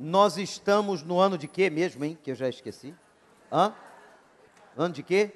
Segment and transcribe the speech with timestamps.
[0.00, 2.16] Nós estamos no ano de quê mesmo, hein?
[2.22, 2.94] Que eu já esqueci.
[3.50, 3.74] Hã?
[4.76, 5.32] Ano de quê?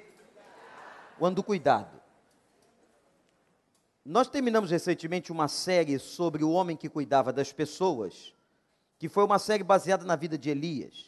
[1.19, 2.01] O ano do cuidado.
[4.05, 8.33] Nós terminamos recentemente uma série sobre o homem que cuidava das pessoas,
[8.97, 11.07] que foi uma série baseada na vida de Elias.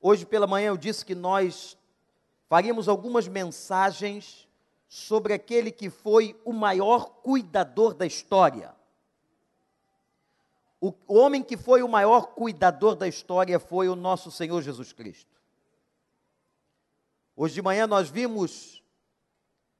[0.00, 1.78] Hoje pela manhã eu disse que nós
[2.48, 4.48] faríamos algumas mensagens
[4.88, 8.74] sobre aquele que foi o maior cuidador da história.
[10.84, 15.40] O homem que foi o maior cuidador da história foi o nosso Senhor Jesus Cristo.
[17.36, 18.82] Hoje de manhã nós vimos,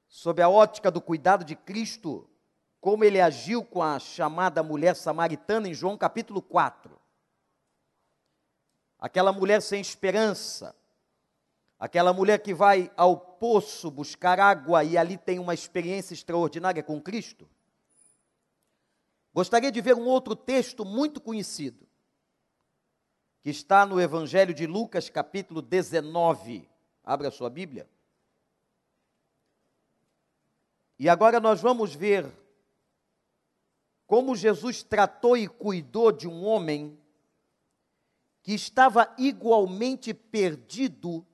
[0.07, 2.31] sob a ótica do cuidado de Cristo,
[2.81, 6.97] como ele agiu com a chamada mulher samaritana em João capítulo 4.
[8.97, 10.73] Aquela mulher sem esperança,
[11.83, 17.01] Aquela mulher que vai ao poço buscar água e ali tem uma experiência extraordinária com
[17.01, 17.48] Cristo.
[19.35, 21.89] Gostaria de ver um outro texto muito conhecido,
[23.41, 26.69] que está no Evangelho de Lucas, capítulo 19.
[27.03, 27.89] Abra sua Bíblia.
[30.98, 32.31] E agora nós vamos ver
[34.06, 36.99] como Jesus tratou e cuidou de um homem
[38.43, 41.27] que estava igualmente perdido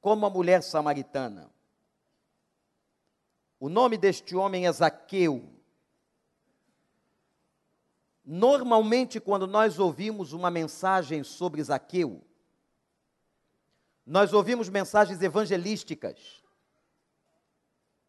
[0.00, 1.50] como a mulher samaritana.
[3.58, 5.51] O nome deste homem é Zaqueu.
[8.24, 12.22] Normalmente, quando nós ouvimos uma mensagem sobre Zaqueu,
[14.06, 16.42] nós ouvimos mensagens evangelísticas,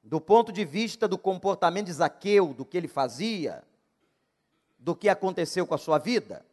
[0.04, 3.64] do ponto de vista do comportamento de Zaqueu, do que ele fazia,
[4.78, 6.46] do que aconteceu com a sua vida.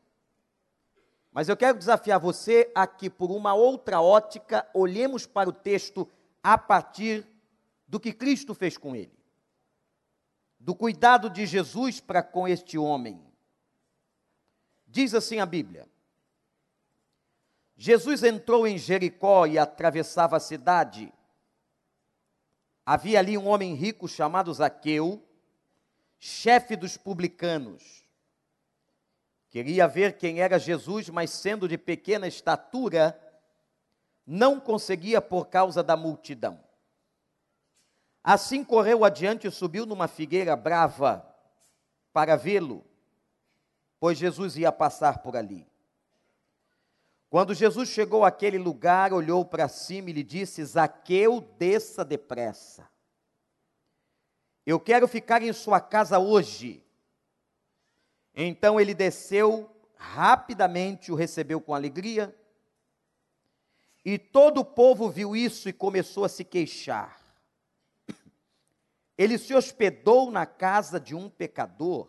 [1.33, 6.09] Mas eu quero desafiar você a que, por uma outra ótica, olhemos para o texto
[6.43, 7.27] a partir
[7.87, 9.13] do que Cristo fez com ele,
[10.59, 13.30] do cuidado de Jesus para com este homem.
[14.91, 15.89] Diz assim a Bíblia:
[17.77, 21.13] Jesus entrou em Jericó e atravessava a cidade.
[22.85, 25.23] Havia ali um homem rico chamado Zaqueu,
[26.19, 28.05] chefe dos publicanos.
[29.49, 33.19] Queria ver quem era Jesus, mas sendo de pequena estatura,
[34.27, 36.63] não conseguia por causa da multidão.
[38.23, 41.25] Assim correu adiante e subiu numa figueira brava
[42.13, 42.85] para vê-lo,
[44.01, 45.71] pois Jesus ia passar por ali.
[47.29, 52.91] Quando Jesus chegou àquele lugar, olhou para cima e lhe disse: Zaqueu, desça depressa.
[54.67, 56.85] Eu quero ficar em sua casa hoje.
[58.35, 62.35] Então ele desceu rapidamente, o recebeu com alegria.
[64.05, 67.21] E todo o povo viu isso e começou a se queixar.
[69.17, 72.09] Ele se hospedou na casa de um pecador.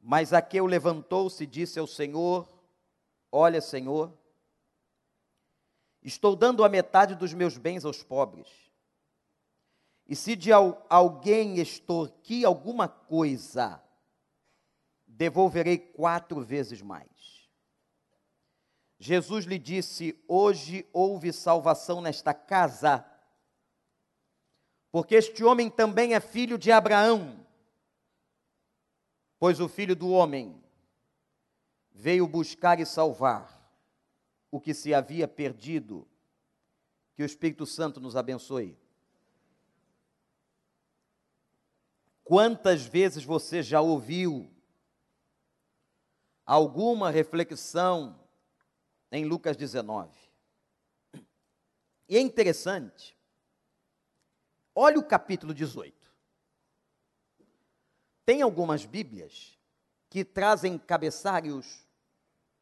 [0.00, 2.48] Mas Aqueu levantou-se e disse ao Senhor:
[3.30, 4.12] Olha, Senhor,
[6.02, 8.48] estou dando a metade dos meus bens aos pobres.
[10.06, 13.80] E se de alguém extorquir alguma coisa,
[15.06, 17.48] devolverei quatro vezes mais.
[18.98, 23.04] Jesus lhe disse: Hoje houve salvação nesta casa,
[24.90, 27.39] porque este homem também é filho de Abraão,
[29.40, 30.62] pois o filho do homem
[31.90, 33.60] veio buscar e salvar
[34.52, 36.06] o que se havia perdido.
[37.16, 38.78] Que o Espírito Santo nos abençoe.
[42.22, 44.48] Quantas vezes você já ouviu
[46.50, 48.18] alguma reflexão
[49.12, 50.12] em Lucas 19.
[52.08, 53.16] E é interessante,
[54.74, 55.99] olha o capítulo 18.
[58.30, 59.58] Tem algumas Bíblias
[60.08, 61.84] que trazem cabeçalhos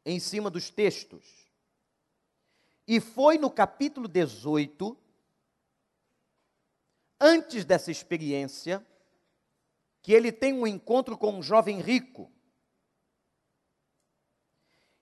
[0.03, 1.23] em cima dos textos.
[2.87, 4.97] E foi no capítulo 18,
[7.21, 8.83] antes dessa experiência,
[10.01, 12.31] que ele tem um encontro com um jovem rico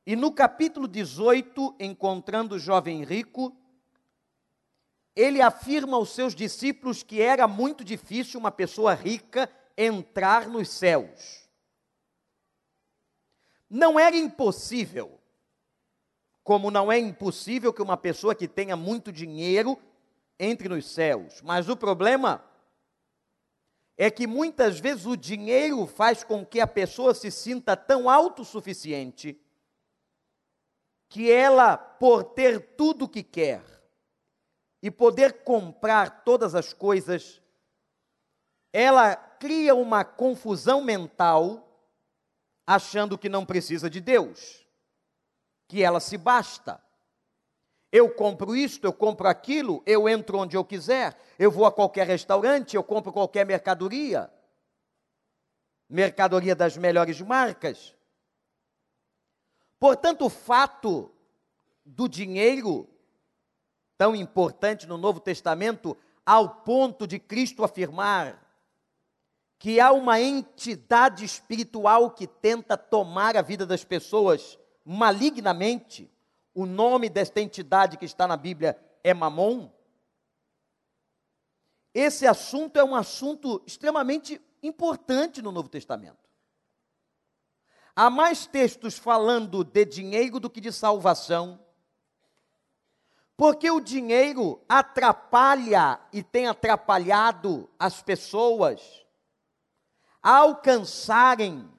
[0.05, 3.55] e no capítulo 18, encontrando o jovem rico,
[5.15, 11.47] ele afirma aos seus discípulos que era muito difícil uma pessoa rica entrar nos céus.
[13.69, 15.19] Não era impossível,
[16.43, 19.77] como não é impossível que uma pessoa que tenha muito dinheiro
[20.39, 22.43] entre nos céus, mas o problema
[23.97, 29.39] é que muitas vezes o dinheiro faz com que a pessoa se sinta tão autossuficiente
[31.09, 33.63] que ela, por ter tudo o que quer
[34.81, 37.41] e poder comprar todas as coisas,
[38.71, 41.63] ela cria uma confusão mental
[42.65, 44.65] achando que não precisa de Deus,
[45.67, 46.83] que ela se basta.
[47.89, 52.05] Eu compro isto, eu compro aquilo, eu entro onde eu quiser, eu vou a qualquer
[52.05, 54.29] restaurante, eu compro qualquer mercadoria,
[55.89, 57.95] mercadoria das melhores marcas.
[59.79, 61.09] Portanto, o fato
[61.85, 62.89] do dinheiro,
[63.97, 65.95] tão importante no Novo Testamento,
[66.25, 68.46] ao ponto de Cristo afirmar
[69.59, 76.11] que há uma entidade espiritual que tenta tomar a vida das pessoas malignamente,
[76.53, 79.69] o nome desta entidade que está na Bíblia é Mamon.
[81.93, 86.27] Esse assunto é um assunto extremamente importante no Novo Testamento.
[87.95, 91.59] Há mais textos falando de dinheiro do que de salvação,
[93.35, 99.06] porque o dinheiro atrapalha e tem atrapalhado as pessoas
[100.27, 101.71] alcançarem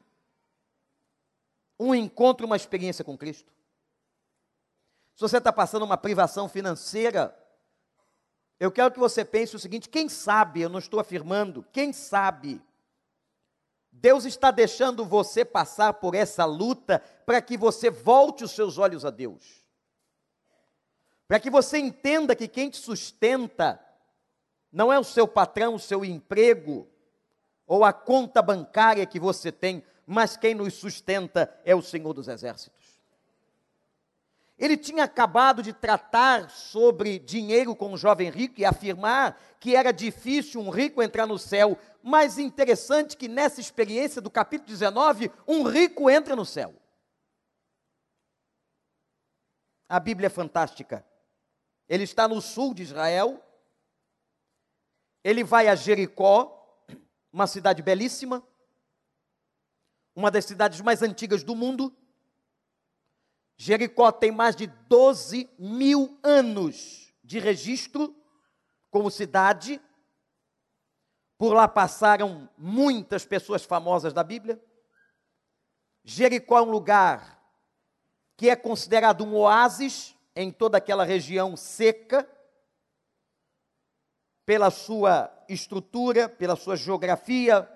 [1.78, 3.52] um encontro, uma experiência com Cristo.
[5.14, 7.36] Se você está passando uma privação financeira,
[8.58, 12.62] eu quero que você pense o seguinte: quem sabe, eu não estou afirmando, quem sabe,
[13.92, 19.04] Deus está deixando você passar por essa luta para que você volte os seus olhos
[19.04, 19.62] a Deus.
[21.26, 23.78] Para que você entenda que quem te sustenta
[24.72, 26.88] não é o seu patrão, o seu emprego,
[27.68, 32.26] ou a conta bancária que você tem, mas quem nos sustenta é o Senhor dos
[32.26, 32.98] Exércitos.
[34.58, 39.92] Ele tinha acabado de tratar sobre dinheiro com um jovem rico e afirmar que era
[39.92, 45.62] difícil um rico entrar no céu, mas interessante que nessa experiência do capítulo 19, um
[45.62, 46.74] rico entra no céu.
[49.88, 51.04] A Bíblia é fantástica.
[51.88, 53.42] Ele está no sul de Israel,
[55.22, 56.57] ele vai a Jericó,
[57.32, 58.42] uma cidade belíssima,
[60.14, 61.94] uma das cidades mais antigas do mundo,
[63.60, 68.14] Jericó tem mais de 12 mil anos de registro
[68.88, 69.80] como cidade.
[71.36, 74.62] Por lá passaram muitas pessoas famosas da Bíblia.
[76.04, 77.42] Jericó é um lugar
[78.36, 82.28] que é considerado um oásis em toda aquela região seca,
[84.48, 87.68] pela sua estrutura, pela sua geografia.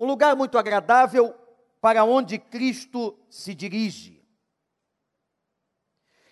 [0.00, 1.34] Um lugar muito agradável,
[1.82, 4.26] para onde Cristo se dirige.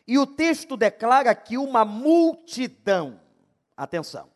[0.07, 3.21] E o texto declara que uma multidão,
[3.77, 4.33] atenção,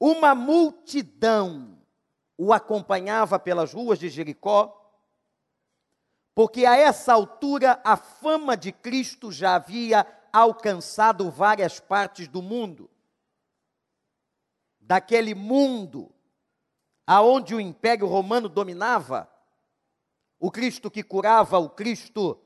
[0.00, 1.78] uma multidão
[2.36, 4.92] o acompanhava pelas ruas de Jericó,
[6.34, 12.90] porque a essa altura a fama de Cristo já havia alcançado várias partes do mundo.
[14.86, 16.12] Daquele mundo
[17.06, 19.28] aonde o Império Romano dominava,
[20.38, 22.38] o Cristo que curava, o Cristo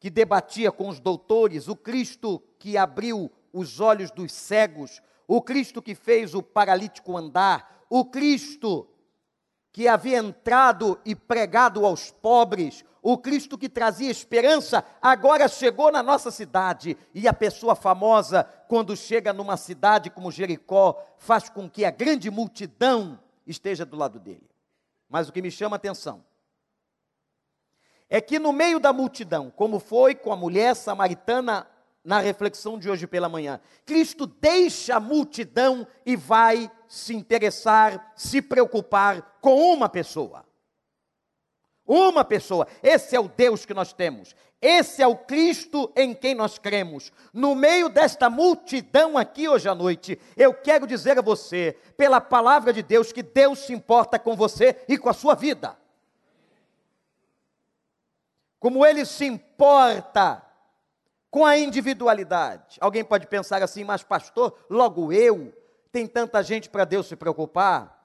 [0.00, 5.82] que debatia com os doutores, o Cristo que abriu os olhos dos cegos, o Cristo
[5.82, 8.88] que fez o paralítico andar, o Cristo
[9.72, 16.02] que havia entrado e pregado aos pobres, o Cristo que trazia esperança, agora chegou na
[16.02, 16.94] nossa cidade.
[17.14, 22.30] E a pessoa famosa, quando chega numa cidade como Jericó, faz com que a grande
[22.30, 24.46] multidão esteja do lado dele.
[25.08, 26.22] Mas o que me chama a atenção
[28.10, 31.66] é que no meio da multidão, como foi com a mulher samaritana
[32.04, 38.42] na reflexão de hoje pela manhã, Cristo deixa a multidão e vai se interessar, se
[38.42, 40.47] preocupar com uma pessoa.
[41.88, 42.68] Uma pessoa.
[42.82, 44.36] Esse é o Deus que nós temos.
[44.60, 47.10] Esse é o Cristo em quem nós cremos.
[47.32, 52.72] No meio desta multidão aqui hoje à noite, eu quero dizer a você, pela palavra
[52.72, 55.76] de Deus, que Deus se importa com você e com a sua vida
[58.58, 60.42] como ele se importa
[61.30, 62.78] com a individualidade.
[62.80, 65.52] Alguém pode pensar assim, mas pastor, logo eu,
[65.92, 67.96] tem tanta gente para Deus se preocupar,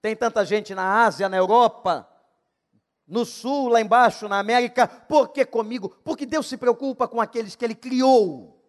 [0.00, 2.08] tem tanta gente na Ásia, na Europa,
[3.06, 5.90] no Sul, lá embaixo, na América, por que comigo?
[6.02, 8.62] Porque Deus se preocupa com aqueles que Ele criou.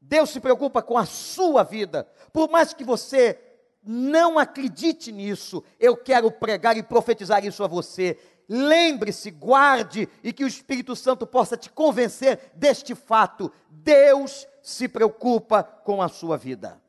[0.00, 2.08] Deus se preocupa com a sua vida.
[2.32, 3.40] Por mais que você
[3.82, 10.44] não acredite nisso, eu quero pregar e profetizar isso a você lembre-se, guarde e que
[10.44, 13.52] o Espírito Santo possa te convencer deste fato.
[13.68, 16.80] Deus se preocupa com a sua vida.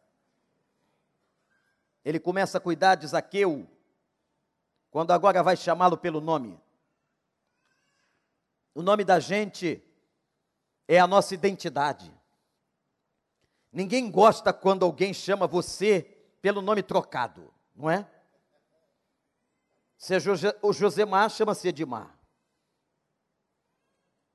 [2.04, 3.68] Ele começa a cuidar de Zaqueu,
[4.98, 6.60] quando agora vai chamá-lo pelo nome.
[8.74, 9.80] O nome da gente
[10.88, 12.12] é a nossa identidade.
[13.72, 16.02] Ninguém gosta quando alguém chama você
[16.42, 18.10] pelo nome trocado, não é?
[20.00, 22.18] Se é José, o Josemar, chama-se Edmar.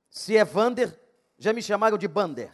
[0.09, 0.97] Se é Vander,
[1.37, 2.53] já me chamaram de Bander.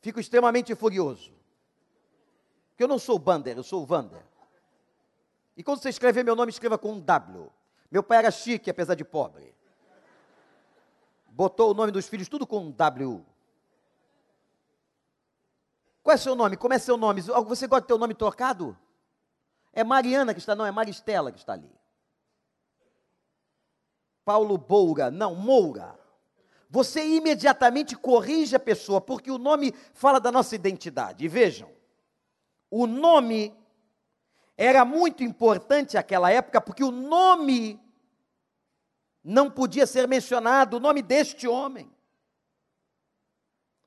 [0.00, 1.30] Fico extremamente furioso.
[2.70, 4.31] Porque eu não sou Bander, eu sou Vander.
[5.56, 7.50] E quando você escrever meu nome, escreva com um W.
[7.90, 9.54] Meu pai era chique, apesar de pobre.
[11.28, 13.24] Botou o nome dos filhos tudo com um W.
[16.02, 16.56] Qual é seu nome?
[16.56, 17.20] Como é seu nome?
[17.20, 18.76] Você gosta de ter o nome trocado?
[19.72, 21.70] É Mariana que está, não, é Maristela que está ali.
[24.24, 25.98] Paulo Boura, não, Moura.
[26.68, 31.24] Você imediatamente corrige a pessoa, porque o nome fala da nossa identidade.
[31.24, 31.70] E vejam,
[32.70, 33.54] o nome
[34.56, 37.80] era muito importante naquela época, porque o nome
[39.24, 41.90] não podia ser mencionado, o nome deste homem.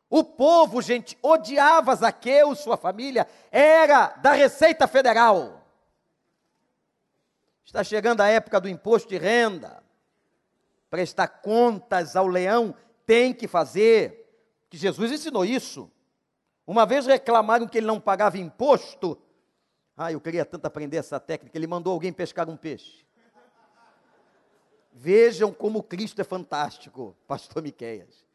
[0.09, 5.65] O povo, gente, odiava Zaqueu, sua família, era da Receita Federal.
[7.65, 9.83] Está chegando a época do imposto de renda.
[10.89, 14.23] Prestar contas ao leão tem que fazer.
[14.69, 15.91] Que Jesus ensinou isso.
[16.65, 19.17] Uma vez reclamaram que ele não pagava imposto.
[19.97, 21.57] Ah, eu queria tanto aprender essa técnica.
[21.57, 23.05] Ele mandou alguém pescar um peixe.
[24.91, 28.25] Vejam como Cristo é fantástico, pastor Miqueias.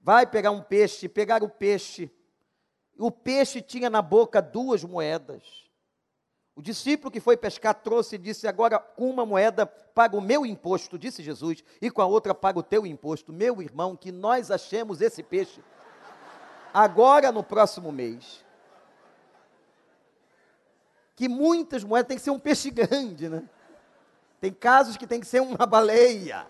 [0.00, 2.10] Vai pegar um peixe, pegar o peixe.
[2.98, 5.64] O peixe tinha na boca duas moedas.
[6.56, 10.46] O discípulo que foi pescar trouxe e disse: Agora, com uma moeda paga o meu
[10.46, 13.32] imposto, disse Jesus, e com a outra paga o teu imposto.
[13.32, 15.60] Meu irmão, que nós achemos esse peixe
[16.72, 18.43] agora no próximo mês.
[21.14, 23.48] Que muitas moedas tem que ser um peixe grande, né?
[24.40, 26.46] Tem casos que tem que ser uma baleia.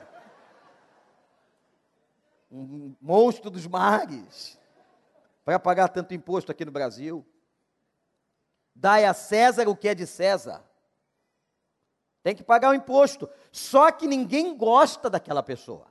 [2.51, 4.59] Um monstro dos mares.
[5.45, 7.25] Para pagar tanto imposto aqui no Brasil.
[8.75, 10.65] Dai a César o que é de César.
[12.23, 13.29] Tem que pagar o imposto.
[13.53, 15.87] Só que ninguém gosta daquela pessoa.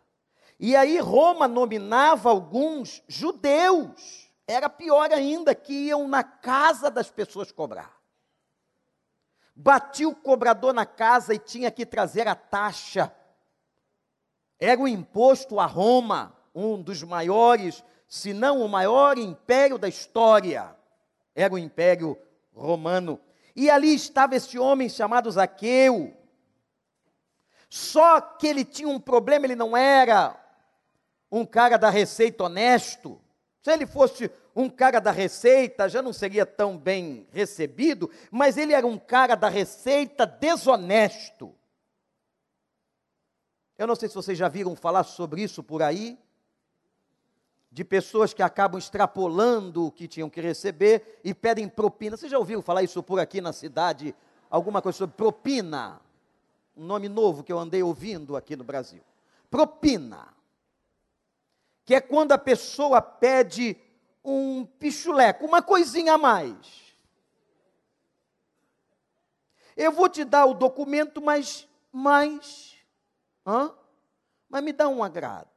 [0.59, 7.51] E aí Roma nominava alguns judeus era pior ainda, que iam na casa das pessoas
[7.51, 7.97] cobrar.
[9.55, 13.13] Batia o cobrador na casa e tinha que trazer a taxa.
[14.59, 20.75] Era o imposto a Roma, um dos maiores, se não o maior império da história.
[21.35, 22.17] Era o império
[22.53, 23.19] romano.
[23.55, 26.15] E ali estava esse homem chamado Zaqueu.
[27.69, 30.39] Só que ele tinha um problema, ele não era
[31.31, 33.19] um cara da receita honesto.
[33.63, 38.73] Se ele fosse um cara da receita, já não seria tão bem recebido, mas ele
[38.73, 41.55] era um cara da receita desonesto.
[43.77, 46.19] Eu não sei se vocês já viram falar sobre isso por aí,
[47.71, 52.17] de pessoas que acabam extrapolando o que tinham que receber e pedem propina.
[52.17, 54.13] Vocês já ouviram falar isso por aqui na cidade?
[54.49, 56.01] Alguma coisa sobre propina?
[56.75, 59.01] Um nome novo que eu andei ouvindo aqui no Brasil.
[59.49, 60.33] Propina
[61.85, 63.77] que é quando a pessoa pede
[64.23, 66.95] um pichuleco, uma coisinha a mais.
[69.75, 72.77] Eu vou te dar o documento, mas, mas,
[73.45, 73.73] hã?
[74.47, 75.49] mas me dá um agrado,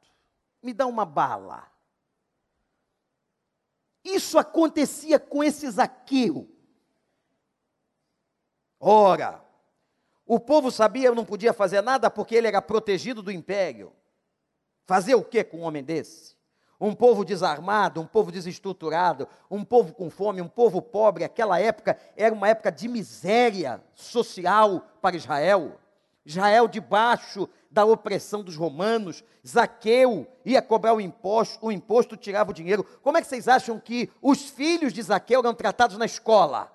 [0.61, 1.71] me dá uma bala.
[4.03, 6.49] Isso acontecia com esse Zaqueu.
[8.79, 9.43] Ora,
[10.25, 13.93] o povo sabia que não podia fazer nada porque ele era protegido do império.
[14.87, 16.37] Fazer o que com um homem desse?
[16.79, 21.25] Um povo desarmado, um povo desestruturado, um povo com fome, um povo pobre.
[21.25, 25.77] Aquela época era uma época de miséria social para Israel.
[26.25, 29.25] Israel debaixo da opressão dos romanos.
[29.45, 32.85] Zaqueu ia cobrar o imposto, o imposto tirava o dinheiro.
[33.01, 36.71] Como é que vocês acham que os filhos de Zaqueu eram tratados na escola?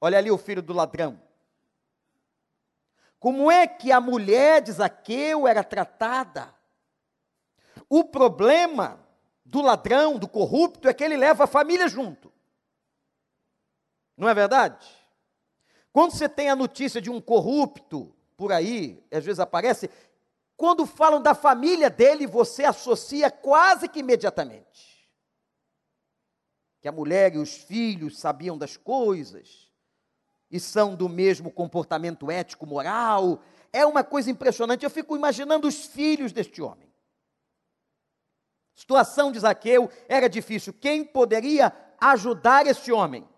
[0.00, 1.20] Olha ali o filho do ladrão.
[3.24, 6.54] Como é que a mulher de Zaqueu era tratada?
[7.88, 9.00] O problema
[9.42, 12.30] do ladrão, do corrupto, é que ele leva a família junto.
[14.14, 14.86] Não é verdade?
[15.90, 19.88] Quando você tem a notícia de um corrupto por aí, às vezes aparece,
[20.54, 25.10] quando falam da família dele, você associa quase que imediatamente.
[26.78, 29.63] Que a mulher e os filhos sabiam das coisas,
[30.50, 33.42] e são do mesmo comportamento ético, moral.
[33.72, 34.84] É uma coisa impressionante.
[34.84, 36.88] Eu fico imaginando os filhos deste homem.
[38.76, 40.72] A situação de Zaqueu era difícil.
[40.72, 43.28] Quem poderia ajudar este homem?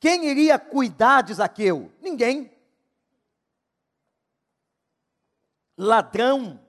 [0.00, 1.90] Quem iria cuidar de Zaqueu?
[2.00, 2.52] Ninguém.
[5.76, 6.60] Ladrão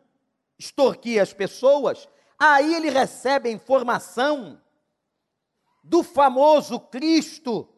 [0.58, 2.08] extorquia as pessoas,
[2.40, 4.62] aí ele recebe a informação
[5.84, 7.70] do famoso Cristo,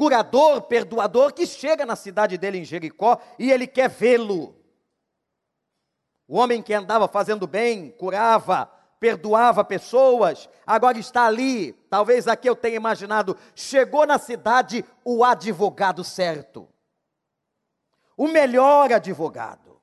[0.00, 4.56] curador, perdoador, que chega na cidade dele em Jericó e ele quer vê-lo.
[6.26, 8.64] O homem que andava fazendo bem, curava,
[8.98, 11.74] perdoava pessoas, agora está ali.
[11.90, 16.66] Talvez aqui eu tenha imaginado, chegou na cidade o advogado certo.
[18.16, 19.82] O melhor advogado.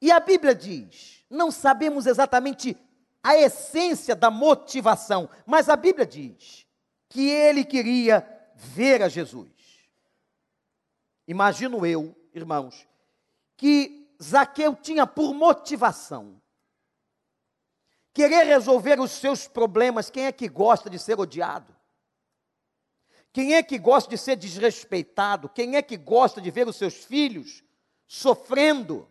[0.00, 2.76] E a Bíblia diz: não sabemos exatamente
[3.24, 6.64] a essência da motivação, mas a Bíblia diz
[7.08, 9.50] que ele queria ver a Jesus.
[11.28, 12.86] Imagino eu, irmãos,
[13.56, 16.40] que Zaqueu tinha por motivação
[18.16, 20.08] querer resolver os seus problemas.
[20.08, 21.76] Quem é que gosta de ser odiado?
[23.30, 25.50] Quem é que gosta de ser desrespeitado?
[25.50, 27.62] Quem é que gosta de ver os seus filhos
[28.06, 29.06] sofrendo?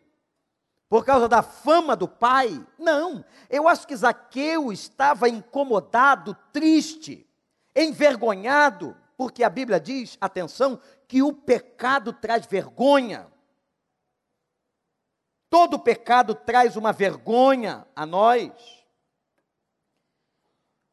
[0.89, 2.65] Por causa da fama do pai?
[2.79, 3.23] Não.
[3.47, 7.29] Eu acho que Zaqueu estava incomodado, triste,
[7.75, 13.31] envergonhado, porque a Bíblia diz, atenção, que o pecado traz vergonha.
[15.49, 18.51] Todo pecado traz uma vergonha a nós.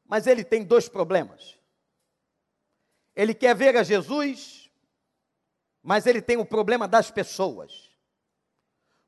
[0.05, 1.59] Mas ele tem dois problemas.
[3.15, 4.71] Ele quer ver a Jesus,
[5.83, 7.91] mas ele tem o problema das pessoas.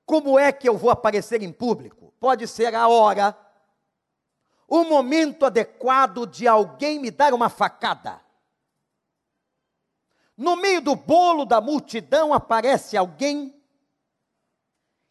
[0.05, 2.13] Como é que eu vou aparecer em público?
[2.19, 3.37] Pode ser a hora,
[4.67, 8.24] o momento adequado de alguém me dar uma facada.
[10.37, 13.55] No meio do bolo da multidão aparece alguém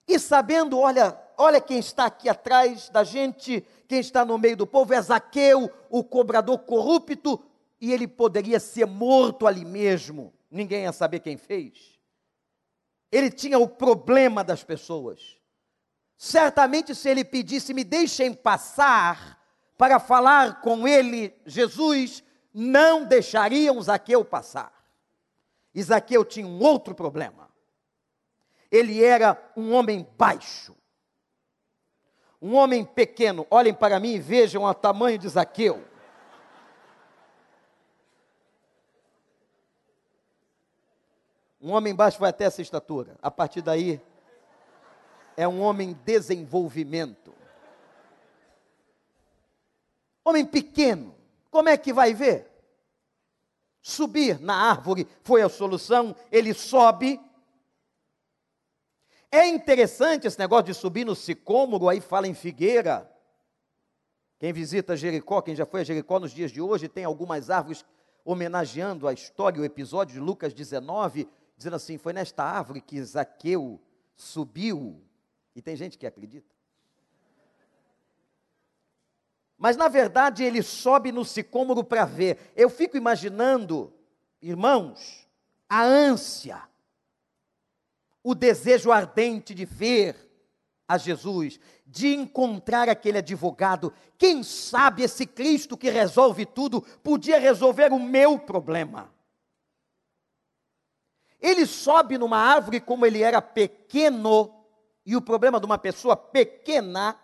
[0.08, 4.68] e sabendo, olha, olha quem está aqui atrás da gente, quem está no meio do
[4.68, 7.42] povo é Zaqueu, o cobrador corrupto,
[7.80, 10.34] e ele poderia ser morto ali mesmo.
[10.52, 11.98] Ninguém ia saber quem fez.
[13.12, 15.38] Ele tinha o problema das pessoas.
[16.18, 19.40] Certamente, se ele pedisse, me deixem passar
[19.78, 24.73] para falar com ele, Jesus, não deixariam Zaqueu passar.
[25.82, 27.50] Zaqueu tinha um outro problema.
[28.70, 30.76] Ele era um homem baixo,
[32.42, 33.48] um homem pequeno.
[33.50, 35.84] Olhem para mim e vejam o tamanho de Zaqueu.
[41.62, 43.18] Um homem baixo vai até essa estatura.
[43.22, 44.02] A partir daí,
[45.38, 47.34] é um homem em desenvolvimento.
[50.26, 51.16] Homem pequeno,
[51.50, 52.53] como é que vai ver?
[53.86, 57.20] Subir na árvore foi a solução, ele sobe.
[59.30, 63.12] É interessante esse negócio de subir no sicômoro, aí fala em figueira.
[64.40, 67.84] Quem visita Jericó, quem já foi a Jericó nos dias de hoje, tem algumas árvores
[68.24, 73.82] homenageando a história, o episódio de Lucas 19, dizendo assim: foi nesta árvore que Zaqueu
[74.16, 75.04] subiu.
[75.54, 76.48] E tem gente que acredita.
[79.64, 82.52] Mas na verdade ele sobe no sicômoro para ver.
[82.54, 83.94] Eu fico imaginando,
[84.42, 85.26] irmãos,
[85.70, 86.62] a ânsia,
[88.22, 90.18] o desejo ardente de ver
[90.86, 93.94] a Jesus, de encontrar aquele advogado.
[94.18, 99.14] Quem sabe esse Cristo que resolve tudo podia resolver o meu problema.
[101.40, 104.54] Ele sobe numa árvore como ele era pequeno,
[105.06, 107.18] e o problema de uma pessoa pequena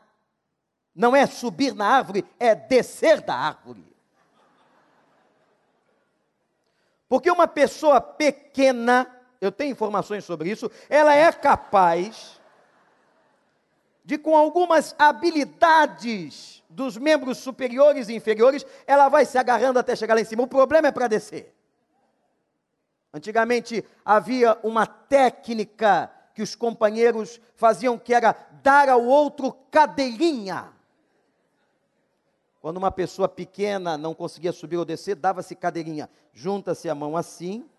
[0.95, 3.86] não é subir na árvore, é descer da árvore.
[7.08, 9.10] Porque uma pessoa pequena,
[9.41, 12.39] eu tenho informações sobre isso, ela é capaz
[14.06, 20.13] de, com algumas habilidades dos membros superiores e inferiores, ela vai se agarrando até chegar
[20.13, 20.43] lá em cima.
[20.43, 21.54] O problema é para descer.
[23.13, 30.78] Antigamente havia uma técnica que os companheiros faziam que era dar ao outro cadeirinha.
[32.60, 36.10] Quando uma pessoa pequena não conseguia subir ou descer, dava-se cadeirinha.
[36.34, 37.69] Junta-se a mão assim,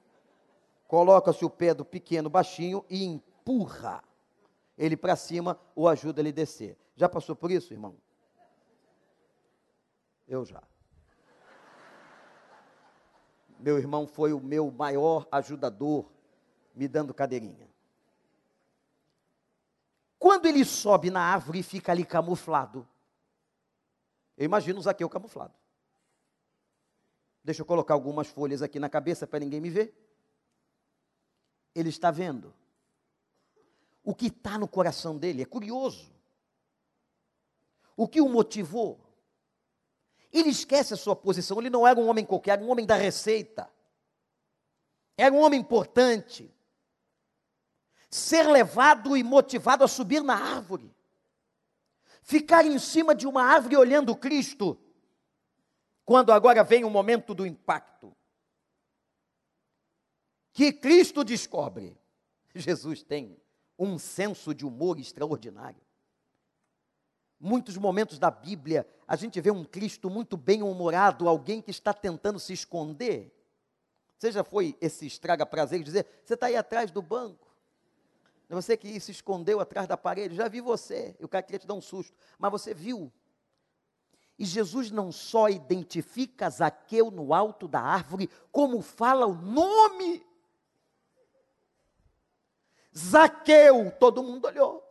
[0.88, 4.02] coloca-se o pé do pequeno baixinho e empurra
[4.76, 6.78] ele para cima ou ajuda ele a descer.
[6.96, 7.94] Já passou por isso, irmão?
[10.26, 10.62] Eu já
[13.60, 16.06] meu irmão foi o meu maior ajudador,
[16.74, 17.68] me dando cadeirinha.
[20.18, 22.86] Quando ele sobe na árvore e fica ali camuflado,
[24.40, 25.52] eu imagino o Zaqueu camuflado.
[27.44, 29.94] Deixa eu colocar algumas folhas aqui na cabeça para ninguém me ver.
[31.74, 32.54] Ele está vendo.
[34.02, 36.10] O que está no coração dele é curioso.
[37.94, 38.98] O que o motivou?
[40.32, 41.58] Ele esquece a sua posição.
[41.58, 43.70] Ele não era um homem qualquer, era um homem da receita.
[45.18, 46.50] Era um homem importante.
[48.10, 50.90] Ser levado e motivado a subir na árvore.
[52.30, 54.78] Ficar em cima de uma árvore olhando Cristo.
[56.04, 58.16] quando agora vem o momento do impacto,
[60.52, 61.98] que Cristo descobre,
[62.54, 63.36] Jesus tem
[63.76, 65.82] um senso de humor extraordinário.
[67.40, 72.38] Muitos momentos da Bíblia, a gente vê um Cristo muito bem-humorado, alguém que está tentando
[72.38, 73.36] se esconder.
[74.16, 77.49] Você já foi esse estraga prazer de dizer, você está aí atrás do banco.
[78.50, 81.16] Você que se escondeu atrás da parede, já vi você.
[81.20, 83.12] E o cara queria te dar um susto, mas você viu.
[84.36, 90.26] E Jesus não só identifica Zaqueu no alto da árvore, como fala o nome.
[92.96, 94.84] Zaqueu, todo mundo olhou.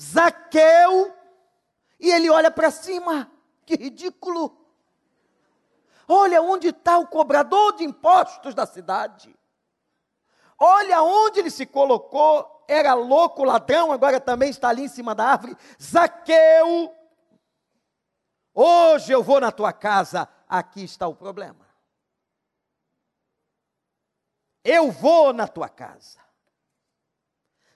[0.00, 1.14] Zaqueu,
[2.00, 3.30] e ele olha para cima,
[3.64, 4.58] que ridículo.
[6.08, 9.32] Olha onde está o cobrador de impostos da cidade.
[10.64, 12.64] Olha onde ele se colocou.
[12.68, 15.56] Era louco, ladrão, agora também está ali em cima da árvore.
[15.82, 16.94] Zaqueu,
[18.54, 20.28] hoje eu vou na tua casa.
[20.48, 21.68] Aqui está o problema.
[24.62, 26.20] Eu vou na tua casa.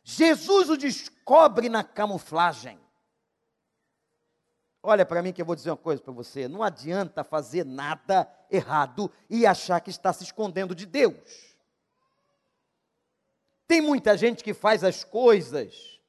[0.05, 2.79] Jesus o descobre na camuflagem.
[4.81, 8.33] Olha para mim que eu vou dizer uma coisa para você: não adianta fazer nada
[8.49, 11.56] errado e achar que está se escondendo de Deus.
[13.67, 16.01] Tem muita gente que faz as coisas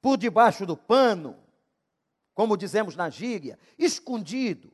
[0.00, 1.36] por debaixo do pano,
[2.34, 4.72] como dizemos na gíria, escondido.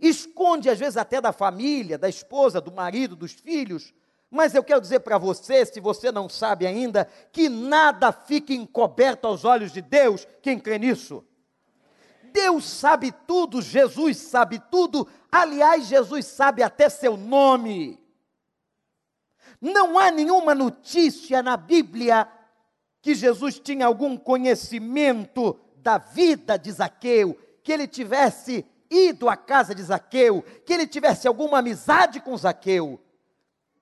[0.00, 3.92] Esconde às vezes até da família, da esposa, do marido, dos filhos,
[4.30, 9.26] mas eu quero dizer para você, se você não sabe ainda, que nada fica encoberto
[9.26, 11.24] aos olhos de Deus, quem crê nisso?
[12.32, 17.98] Deus sabe tudo, Jesus sabe tudo, aliás, Jesus sabe até seu nome.
[19.60, 22.28] Não há nenhuma notícia na Bíblia
[23.00, 29.74] que Jesus tinha algum conhecimento da vida de Zaqueu, que ele tivesse ido à casa
[29.74, 33.00] de Zaqueu, que ele tivesse alguma amizade com Zaqueu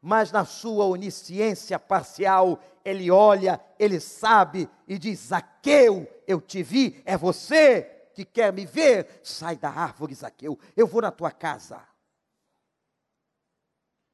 [0.06, 7.02] mas na sua onisciência parcial, ele olha, ele sabe e diz: Zaqueu, eu te vi,
[7.04, 7.82] é você
[8.14, 11.84] que quer me ver, sai da árvore, Zaqueu, eu vou na tua casa.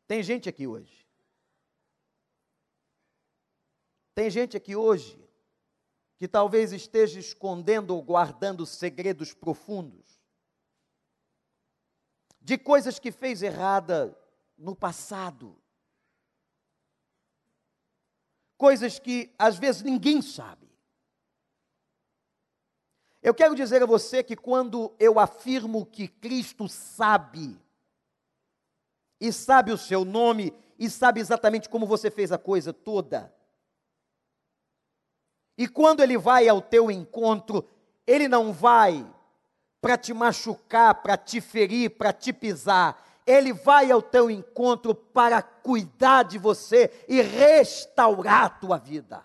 [0.07, 1.02] Tem gente aqui hoje.
[4.14, 5.18] Tem gente aqui hoje
[6.18, 10.20] que talvez esteja escondendo ou guardando segredos profundos
[12.40, 14.16] de coisas que fez errada
[14.57, 15.62] no passado
[18.62, 20.70] coisas que às vezes ninguém sabe.
[23.20, 27.61] Eu quero dizer a você que quando eu afirmo que Cristo sabe,
[29.20, 33.35] e sabe o seu nome, e sabe exatamente como você fez a coisa toda,
[35.57, 37.69] e quando ele vai ao teu encontro,
[38.07, 39.07] ele não vai
[39.81, 45.43] para te machucar, para te ferir, para te pisar, ele vai ao teu encontro para
[45.43, 49.25] cuidar de você e restaurar a tua vida.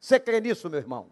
[0.00, 1.06] Você crê nisso, meu irmão?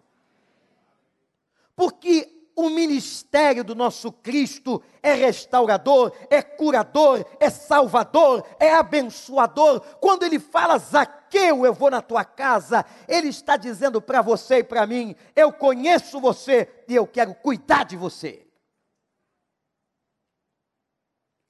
[1.77, 9.81] Porque o ministério do nosso Cristo é restaurador, é curador, é salvador, é abençoador.
[9.99, 14.65] Quando ele fala, Zaqueu, eu vou na tua casa, ele está dizendo para você e
[14.65, 18.47] para mim: eu conheço você e eu quero cuidar de você.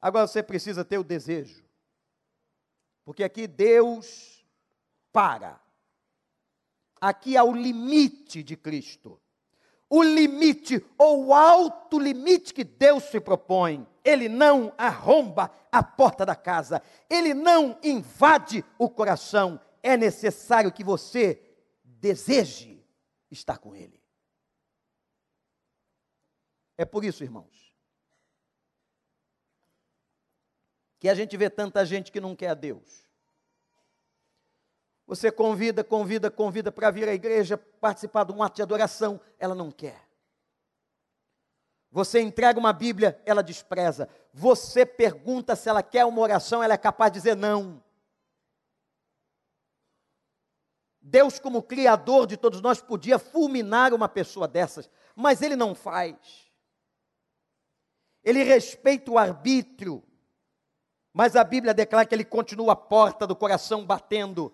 [0.00, 1.64] Agora você precisa ter o desejo.
[3.04, 4.46] Porque aqui Deus
[5.12, 5.60] para.
[7.00, 9.20] Aqui há o limite de Cristo.
[9.92, 13.84] O limite ou o alto limite que Deus se propõe.
[14.04, 16.80] Ele não arromba a porta da casa.
[17.08, 19.60] Ele não invade o coração.
[19.82, 21.42] É necessário que você
[21.82, 22.86] deseje
[23.30, 24.00] estar com Ele.
[26.78, 27.74] É por isso, irmãos,
[31.00, 33.09] que a gente vê tanta gente que não quer a Deus.
[35.10, 39.56] Você convida, convida, convida para vir à igreja, participar de um ato de adoração, ela
[39.56, 40.08] não quer.
[41.90, 44.08] Você entrega uma Bíblia, ela despreza.
[44.32, 47.82] Você pergunta se ela quer uma oração, ela é capaz de dizer não.
[51.02, 56.52] Deus, como Criador de todos nós, podia fulminar uma pessoa dessas, mas Ele não faz.
[58.22, 60.04] Ele respeita o arbítrio.
[61.12, 64.52] Mas a Bíblia declara que ele continua a porta do coração batendo.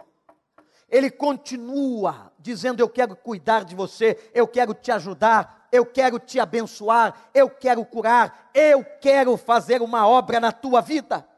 [0.88, 6.38] Ele continua dizendo: Eu quero cuidar de você, eu quero te ajudar, eu quero te
[6.38, 11.29] abençoar, eu quero curar, eu quero fazer uma obra na tua vida.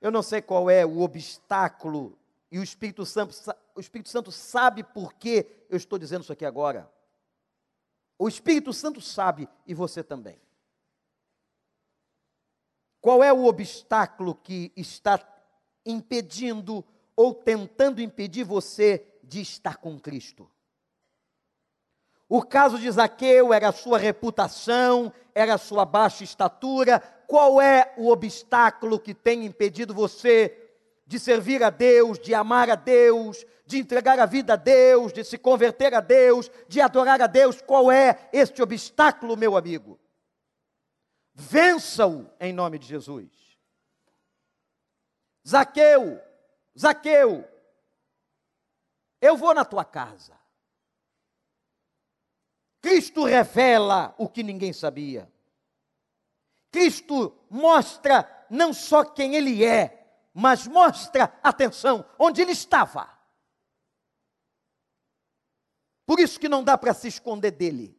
[0.00, 2.18] Eu não sei qual é o obstáculo,
[2.50, 3.34] e o Espírito Santo,
[3.74, 6.90] o Espírito Santo sabe por que eu estou dizendo isso aqui agora.
[8.18, 10.40] O Espírito Santo sabe e você também.
[13.00, 15.18] Qual é o obstáculo que está
[15.84, 16.84] impedindo
[17.16, 20.50] ou tentando impedir você de estar com Cristo?
[22.28, 27.00] O caso de Zaqueu era a sua reputação, era a sua baixa estatura.
[27.26, 30.56] Qual é o obstáculo que tem impedido você
[31.04, 35.24] de servir a Deus, de amar a Deus, de entregar a vida a Deus, de
[35.24, 37.60] se converter a Deus, de adorar a Deus?
[37.60, 39.98] Qual é este obstáculo, meu amigo?
[41.34, 43.49] Vença-o em nome de Jesus.
[45.46, 46.20] Zaqueu,
[46.78, 47.48] Zaqueu,
[49.20, 50.38] eu vou na tua casa.
[52.80, 55.30] Cristo revela o que ninguém sabia.
[56.70, 63.18] Cristo mostra não só quem ele é, mas mostra, atenção, onde ele estava.
[66.06, 67.96] Por isso que não dá para se esconder dele.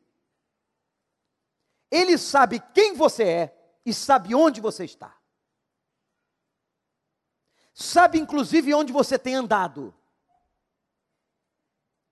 [1.89, 5.21] Ele sabe quem você é e sabe onde você está.
[7.74, 9.94] Sabe inclusive onde você tem andado.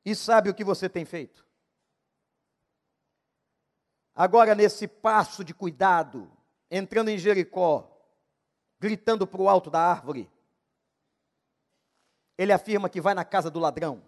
[0.05, 1.45] E sabe o que você tem feito.
[4.15, 6.29] Agora, nesse passo de cuidado,
[6.69, 7.89] entrando em Jericó,
[8.79, 10.29] gritando para o alto da árvore,
[12.37, 14.03] ele afirma que vai na casa do ladrão.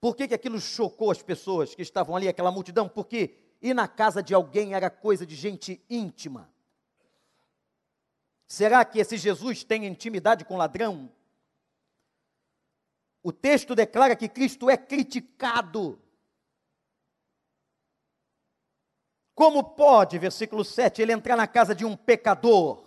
[0.00, 2.88] Por que, que aquilo chocou as pessoas que estavam ali, aquela multidão?
[2.88, 6.51] Porque ir na casa de alguém era coisa de gente íntima.
[8.52, 11.10] Será que esse Jesus tem intimidade com ladrão?
[13.22, 15.98] O texto declara que Cristo é criticado
[19.34, 22.84] Como pode, versículo 7, ele entrar na casa de um pecador?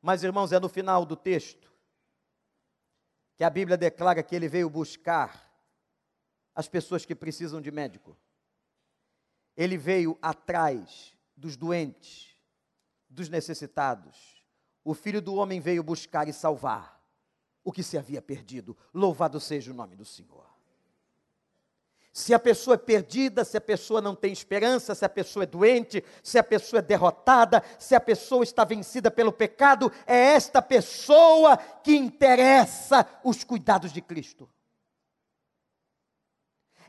[0.00, 1.70] Mas, irmãos, é no final do texto
[3.36, 5.48] que a Bíblia declara que ele veio buscar
[6.54, 8.16] as pessoas que precisam de médico.
[9.54, 12.27] Ele veio atrás dos doentes,
[13.08, 14.42] dos necessitados.
[14.84, 16.98] O filho do homem veio buscar e salvar
[17.64, 18.76] o que se havia perdido.
[18.94, 20.46] Louvado seja o nome do Senhor.
[22.12, 25.46] Se a pessoa é perdida, se a pessoa não tem esperança, se a pessoa é
[25.46, 30.60] doente, se a pessoa é derrotada, se a pessoa está vencida pelo pecado, é esta
[30.60, 34.50] pessoa que interessa os cuidados de Cristo.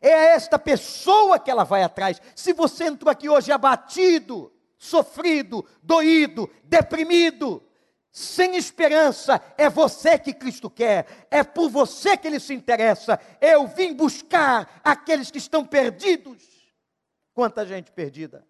[0.01, 2.21] É esta pessoa que ela vai atrás.
[2.33, 7.61] Se você entrou aqui hoje abatido, sofrido, doído, deprimido,
[8.09, 13.19] sem esperança, é você que Cristo quer, é por você que Ele se interessa.
[13.39, 16.41] Eu vim buscar aqueles que estão perdidos.
[17.33, 18.47] Quanta gente perdida.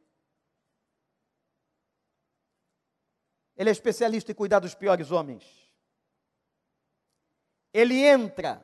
[3.57, 5.43] Ele é especialista em cuidar dos piores homens.
[7.73, 8.63] Ele entra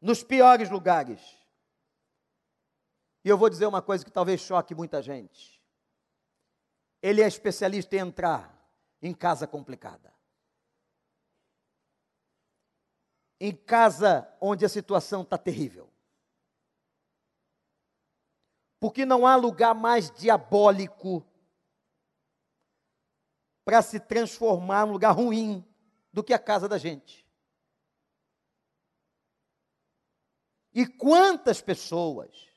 [0.00, 1.20] nos piores lugares.
[3.24, 5.57] E eu vou dizer uma coisa que talvez choque muita gente.
[7.02, 8.58] Ele é especialista em entrar
[9.00, 10.12] em casa complicada.
[13.40, 15.88] Em casa onde a situação está terrível.
[18.80, 21.24] Porque não há lugar mais diabólico
[23.64, 25.64] para se transformar num lugar ruim
[26.12, 27.26] do que a casa da gente.
[30.72, 32.47] E quantas pessoas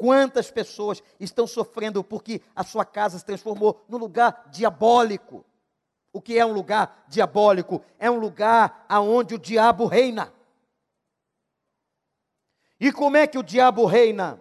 [0.00, 5.44] Quantas pessoas estão sofrendo porque a sua casa se transformou num lugar diabólico?
[6.10, 7.84] O que é um lugar diabólico?
[7.98, 10.32] É um lugar aonde o diabo reina.
[12.80, 14.40] E como é que o diabo reina?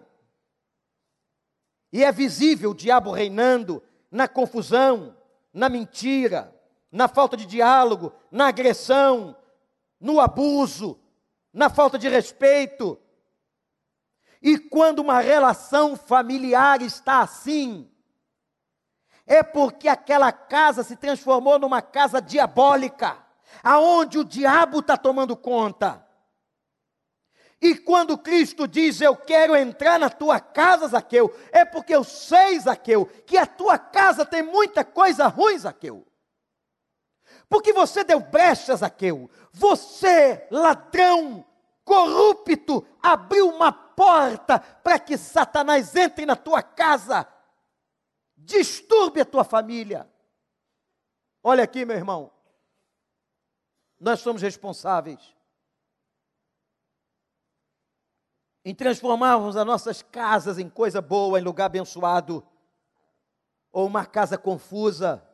[1.92, 5.14] E é visível o diabo reinando na confusão,
[5.54, 6.56] na mentira,
[6.90, 9.36] na falta de diálogo, na agressão,
[10.00, 10.98] no abuso,
[11.52, 12.98] na falta de respeito,
[14.42, 17.90] e quando uma relação familiar está assim,
[19.28, 23.18] é porque aquela casa se transformou numa casa diabólica,
[23.62, 26.06] aonde o diabo está tomando conta.
[27.62, 32.58] E quando Cristo diz, Eu quero entrar na tua casa, Zaqueu, é porque eu sei,
[32.60, 36.08] Zaqueu, que a tua casa tem muita coisa ruim, Zaqueu.
[37.50, 39.30] Porque você deu brecha, Zaqueu.
[39.52, 41.46] Você, ladrão,
[41.90, 47.28] corrupto, abriu uma porta para que Satanás entre na tua casa,
[48.38, 50.08] disturbe a tua família.
[51.42, 52.32] Olha aqui, meu irmão,
[54.00, 55.36] nós somos responsáveis
[58.64, 62.46] em transformarmos as nossas casas em coisa boa, em lugar abençoado,
[63.72, 65.28] ou uma casa confusa,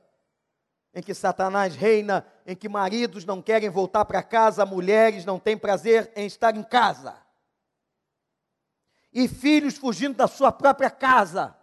[0.96, 5.58] em que Satanás reina, em que maridos não querem voltar para casa, mulheres não têm
[5.58, 7.24] prazer em estar em casa.
[9.18, 11.56] e filhos fugindo da sua própria casa.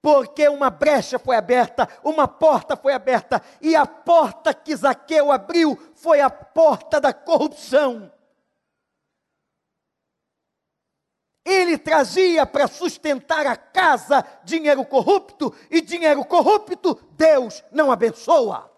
[0.00, 5.76] Porque uma brecha foi aberta, uma porta foi aberta, e a porta que Zaqueu abriu
[5.94, 8.10] foi a porta da corrupção.
[11.46, 18.68] Ele trazia para sustentar a casa dinheiro corrupto, e dinheiro corrupto Deus não abençoa.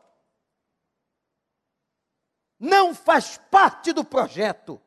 [2.61, 4.78] Não faz parte do projeto.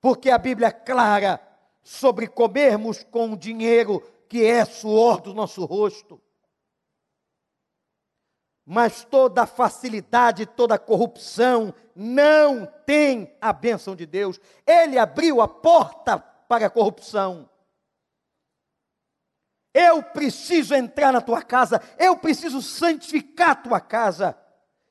[0.00, 1.38] Porque a Bíblia é clara
[1.82, 6.18] sobre comermos com o dinheiro que é suor do nosso rosto.
[8.68, 14.40] Mas toda facilidade, toda corrupção, não tem a bênção de Deus.
[14.66, 17.48] Ele abriu a porta para a corrupção.
[19.72, 24.36] Eu preciso entrar na tua casa, eu preciso santificar a tua casa.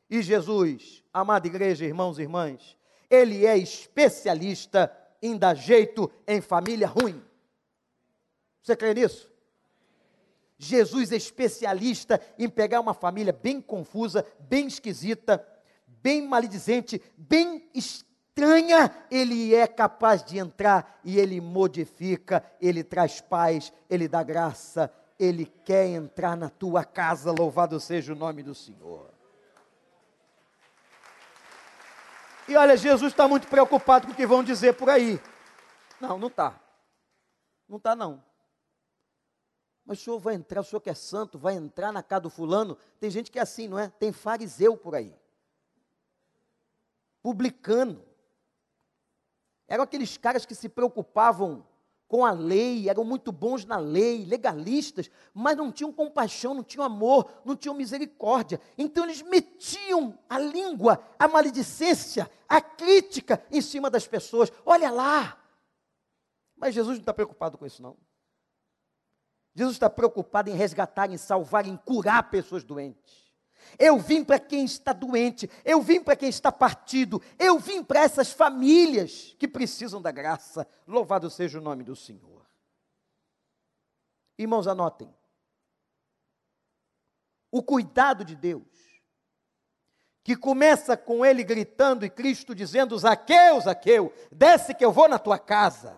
[0.10, 2.78] E Jesus, amada igreja, irmãos e irmãs,
[3.10, 7.22] ele é especialista em dar jeito em família ruim.
[8.62, 9.35] Você crê nisso?
[10.58, 15.46] Jesus é especialista em pegar uma família bem confusa, bem esquisita,
[15.88, 23.74] bem maledizente, bem estranha, ele é capaz de entrar e ele modifica, ele traz paz,
[23.90, 29.14] ele dá graça, ele quer entrar na tua casa, louvado seja o nome do Senhor.
[32.48, 35.20] E olha, Jesus está muito preocupado com o que vão dizer por aí.
[36.00, 36.60] Não, não está.
[37.68, 38.24] Não está, não.
[39.86, 42.30] Mas o senhor vai entrar, o senhor que é santo, vai entrar na casa do
[42.30, 42.78] fulano.
[43.00, 43.90] Tem gente que é assim, não é?
[43.90, 45.16] Tem fariseu por aí
[47.26, 48.06] publicano.
[49.68, 51.66] Eram aqueles caras que se preocupavam
[52.08, 56.86] com a lei, eram muito bons na lei, legalistas, mas não tinham compaixão, não tinham
[56.86, 58.62] amor, não tinham misericórdia.
[58.78, 64.54] Então eles metiam a língua, a maledicência, a crítica em cima das pessoas.
[64.64, 65.36] Olha lá!
[66.56, 67.98] Mas Jesus não está preocupado com isso, não.
[69.56, 73.26] Jesus está preocupado em resgatar, em salvar, em curar pessoas doentes.
[73.80, 78.02] Eu vim para quem está doente, eu vim para quem está partido, eu vim para
[78.02, 80.68] essas famílias que precisam da graça.
[80.86, 82.46] Louvado seja o nome do Senhor.
[84.38, 85.14] Irmãos, anotem.
[87.50, 88.64] O cuidado de Deus,
[90.22, 95.18] que começa com ele gritando e Cristo dizendo: Zaqueu, Zaqueu, desce que eu vou na
[95.18, 95.98] tua casa.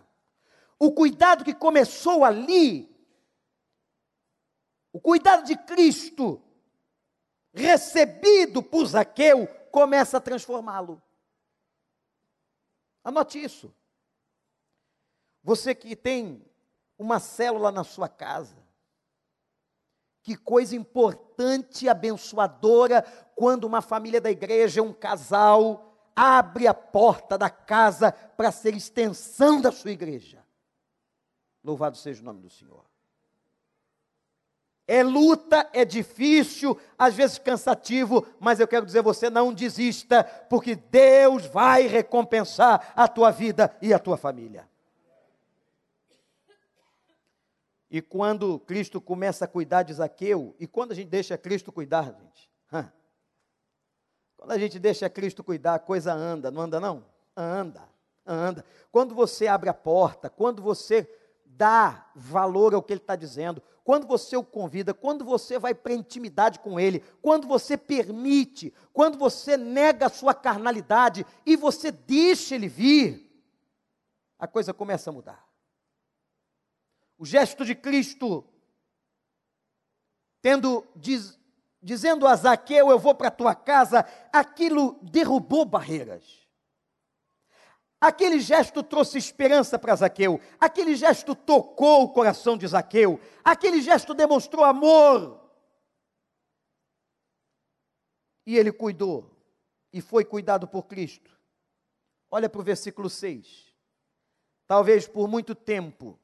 [0.77, 2.95] O cuidado que começou ali,
[4.97, 6.41] o cuidado de Cristo
[7.53, 10.99] recebido por Zaqueu, começa a transformá-lo.
[13.03, 13.71] Anote isso.
[15.43, 16.43] Você que tem
[16.97, 18.57] uma célula na sua casa,
[20.23, 23.03] que coisa importante, abençoadora,
[23.35, 29.61] quando uma família da igreja, um casal, abre a porta da casa para ser extensão
[29.61, 30.43] da sua igreja.
[31.63, 32.83] Louvado seja o nome do Senhor.
[34.87, 40.75] É luta, é difícil, às vezes cansativo, mas eu quero dizer você não desista, porque
[40.75, 44.67] Deus vai recompensar a tua vida e a tua família.
[47.91, 52.03] E quando Cristo começa a cuidar de Zaqueu, e quando a gente deixa Cristo cuidar,
[52.03, 52.49] gente,
[54.37, 57.03] quando a gente deixa Cristo cuidar, a coisa anda, não anda não?
[57.35, 57.81] Anda,
[58.25, 58.63] anda.
[58.91, 61.09] Quando você abre a porta, quando você
[61.57, 65.93] dá valor ao que ele está dizendo, quando você o convida, quando você vai para
[65.93, 72.53] intimidade com ele, quando você permite, quando você nega a sua carnalidade e você deixa
[72.53, 73.27] ele vir,
[74.37, 75.47] a coisa começa a mudar.
[77.17, 78.45] O gesto de Cristo,
[80.41, 81.39] tendo diz,
[81.81, 86.46] dizendo a Zaqueu, eu vou para a tua casa, aquilo derrubou barreiras.
[87.99, 94.13] Aquele gesto trouxe esperança para Zaqueu, aquele gesto tocou o coração de Zaqueu, aquele gesto
[94.13, 95.43] demonstrou amor.
[98.45, 99.35] E ele cuidou,
[99.91, 101.35] e foi cuidado por Cristo.
[102.29, 103.73] Olha para o versículo 6.
[104.67, 106.19] Talvez por muito tempo,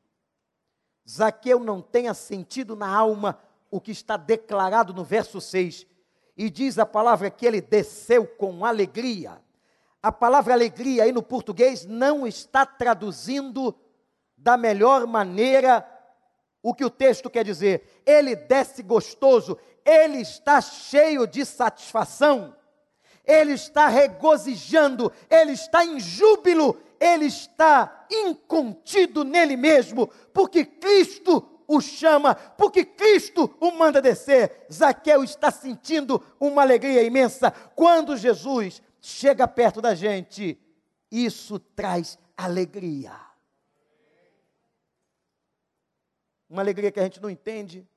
[1.09, 3.41] Zaqueu não tenha sentido na alma
[3.71, 5.87] o que está declarado no verso 6.
[6.37, 9.42] E diz a palavra que ele desceu com alegria
[10.03, 13.73] a palavra alegria aí no português não está traduzindo
[14.37, 15.87] da melhor maneira
[16.61, 18.03] o que o texto quer dizer.
[18.05, 22.53] Ele desce gostoso, ele está cheio de satisfação,
[23.25, 31.79] ele está regozijando, ele está em júbilo, ele está incontido nele mesmo, porque Cristo o
[31.79, 34.65] chama, porque Cristo o manda descer.
[34.71, 40.57] Zaqueu está sentindo uma alegria imensa quando Jesus chega perto da gente
[41.11, 43.13] isso traz alegria.
[46.49, 47.87] Uma alegria que a gente não entende.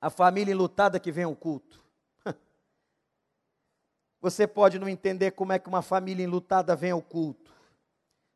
[0.00, 1.84] A família enlutada que vem ao culto.
[4.20, 7.54] Você pode não entender como é que uma família enlutada vem ao culto,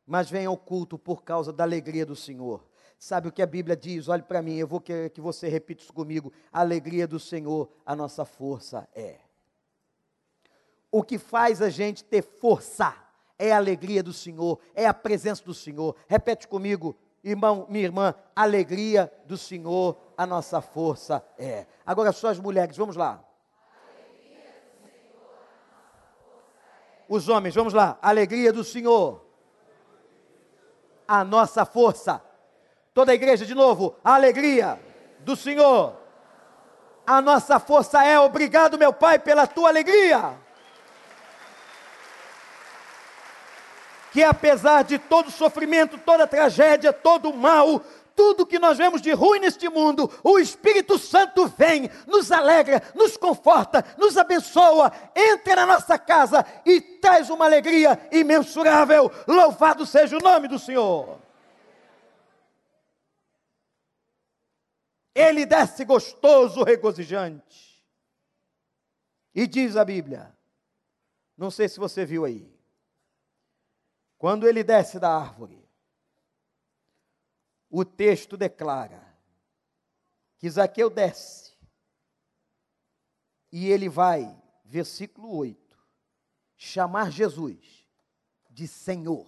[0.05, 2.65] mas vem ao culto por causa da alegria do Senhor.
[2.99, 4.07] Sabe o que a Bíblia diz?
[4.07, 6.31] Olhe para mim, eu vou querer que você repita isso comigo.
[6.51, 9.32] A alegria do Senhor, a nossa força é.
[10.93, 12.93] O que faz a gente ter força
[13.39, 15.95] é a alegria do Senhor, é a presença do Senhor.
[16.07, 21.65] Repete comigo, irmão, minha irmã, alegria do Senhor, a nossa força é.
[21.83, 23.25] Agora só as mulheres, vamos lá.
[27.09, 27.97] Os homens, vamos lá.
[27.99, 29.25] Alegria do Senhor.
[31.07, 32.21] A nossa força.
[32.93, 33.95] Toda a igreja de novo.
[34.03, 34.79] Alegria
[35.21, 35.95] do Senhor.
[37.03, 38.19] A nossa força é.
[38.19, 40.43] Obrigado, meu Pai, pela tua alegria.
[44.13, 47.83] Que apesar de todo sofrimento, toda tragédia, todo mal,
[48.15, 53.17] tudo que nós vemos de ruim neste mundo, o Espírito Santo vem, nos alegra, nos
[53.17, 59.11] conforta, nos abençoa, entra na nossa casa e traz uma alegria imensurável.
[59.27, 61.19] Louvado seja o nome do Senhor.
[65.15, 67.83] Ele desce gostoso, regozijante.
[69.33, 70.31] E diz a Bíblia,
[71.35, 72.52] não sei se você viu aí,
[74.23, 75.69] quando ele desce da árvore,
[77.69, 79.03] o texto declara
[80.37, 81.57] que Zaqueu desce
[83.51, 85.77] e ele vai, versículo 8,
[86.55, 87.85] chamar Jesus
[88.49, 89.27] de Senhor.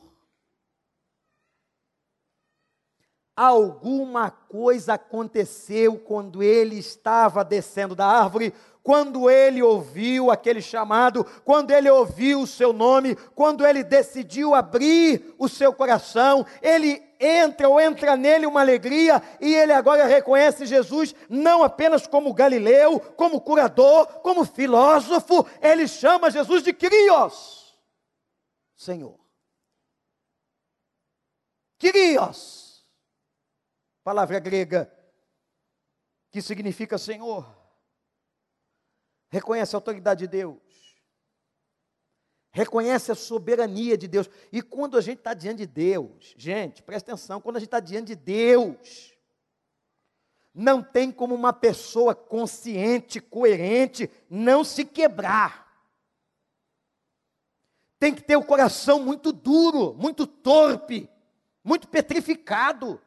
[3.35, 8.53] Alguma coisa aconteceu quando ele estava descendo da árvore,
[8.85, 15.33] quando ele ouviu aquele chamado, quando ele ouviu o seu nome, quando ele decidiu abrir
[15.39, 21.15] o seu coração, ele entra ou entra nele uma alegria e ele agora reconhece Jesus
[21.27, 27.75] não apenas como Galileu, como curador, como filósofo, ele chama Jesus de Crios,
[28.75, 29.19] Senhor.
[31.79, 32.85] Kyrios,
[34.03, 34.93] palavra grega
[36.29, 37.64] que significa Senhor
[39.35, 40.57] reconhece a autoridade de Deus,
[42.51, 44.29] reconhece a soberania de Deus.
[44.49, 47.81] E quando a gente está diante de Deus, gente, presta atenção, quando a gente está
[47.81, 49.13] diante de Deus,
[50.53, 55.65] não tem como uma pessoa consciente, coerente, não se quebrar.
[57.99, 61.09] Tem que ter o coração muito duro, muito torpe,
[61.61, 63.01] muito petrificado.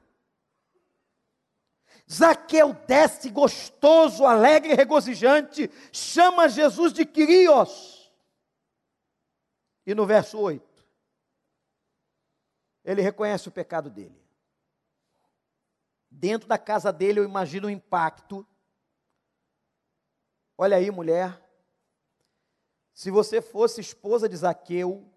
[2.10, 8.10] Zaqueu desce gostoso, alegre, regozijante, chama Jesus de Quirios.
[9.86, 10.86] E no verso 8,
[12.82, 14.18] ele reconhece o pecado dele.
[16.10, 18.46] Dentro da casa dele, eu imagino o impacto.
[20.56, 21.38] Olha aí, mulher.
[22.94, 25.08] Se você fosse esposa de Zaqueu,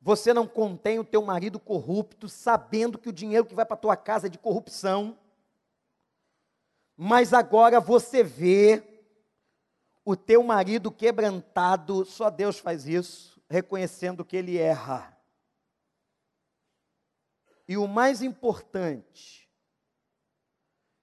[0.00, 3.80] você não contém o teu marido corrupto, sabendo que o dinheiro que vai para a
[3.80, 5.18] tua casa é de corrupção.
[6.96, 8.82] Mas agora você vê
[10.04, 15.16] o teu marido quebrantado, só Deus faz isso, reconhecendo que ele erra.
[17.68, 19.46] E o mais importante,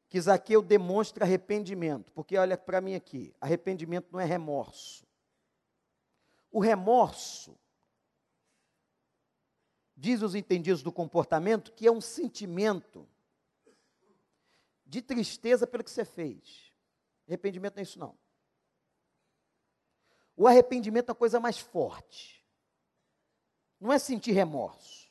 [0.09, 5.05] que Zaqueu demonstra arrependimento, porque olha para mim aqui, arrependimento não é remorso.
[6.51, 7.55] O remorso
[9.95, 13.07] diz os entendidos do comportamento, que é um sentimento
[14.85, 16.71] de tristeza pelo que você fez.
[17.27, 18.17] Arrependimento não é isso, não.
[20.37, 22.45] O arrependimento é uma coisa mais forte.
[23.79, 25.09] Não é sentir remorso.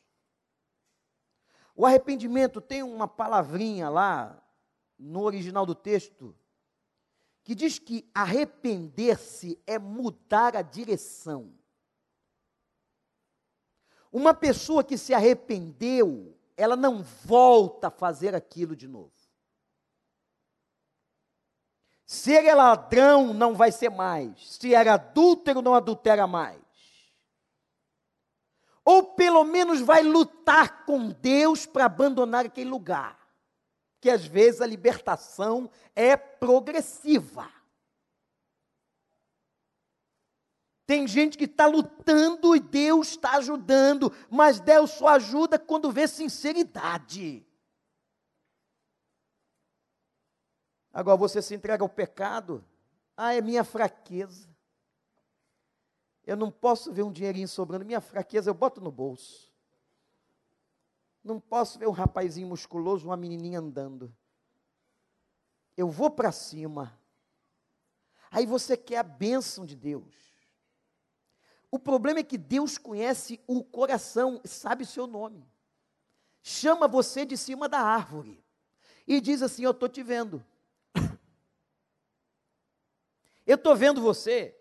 [1.75, 4.41] O arrependimento tem uma palavrinha lá
[4.99, 6.37] no original do texto
[7.43, 11.53] que diz que arrepender-se é mudar a direção.
[14.15, 19.11] Uma pessoa que se arrependeu, ela não volta a fazer aquilo de novo.
[22.07, 24.53] Se ele é ladrão, não vai ser mais.
[24.53, 26.63] Se era adúltero, não adultera mais.
[28.85, 33.19] Ou pelo menos vai lutar com Deus para abandonar aquele lugar.
[34.01, 37.51] Que às vezes a libertação é progressiva.
[40.87, 46.07] Tem gente que está lutando e Deus está ajudando, mas Deus só ajuda quando vê
[46.07, 47.47] sinceridade.
[50.93, 52.65] Agora você se entrega ao pecado,
[53.17, 54.55] ah, é minha fraqueza.
[56.27, 59.53] Eu não posso ver um dinheirinho sobrando, minha fraqueza eu boto no bolso.
[61.23, 64.15] Não posso ver um rapazinho musculoso, uma menininha andando.
[65.75, 66.99] Eu vou para cima.
[68.31, 70.34] Aí você quer a bênção de Deus.
[71.75, 75.45] O problema é que Deus conhece o coração, sabe o seu nome.
[76.41, 78.41] Chama você de cima da árvore
[79.09, 80.47] e diz assim: Eu estou te vendo.
[83.45, 84.57] Eu estou vendo você.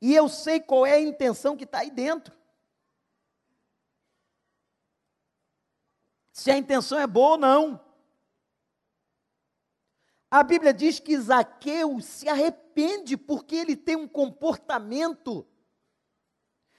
[0.00, 2.36] E eu sei qual é a intenção que está aí dentro.
[6.32, 7.80] Se a intenção é boa ou não.
[10.28, 12.28] A Bíblia diz que Zaqueu se
[12.76, 15.46] arrepende porque ele tem um comportamento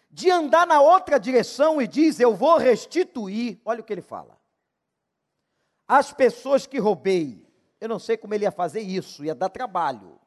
[0.10, 3.60] de andar na outra direção e diz: Eu vou restituir.
[3.66, 4.39] Olha o que ele fala.
[5.88, 7.45] As pessoas que roubei,
[7.80, 10.20] eu não sei como ele ia fazer isso, ia dar trabalho.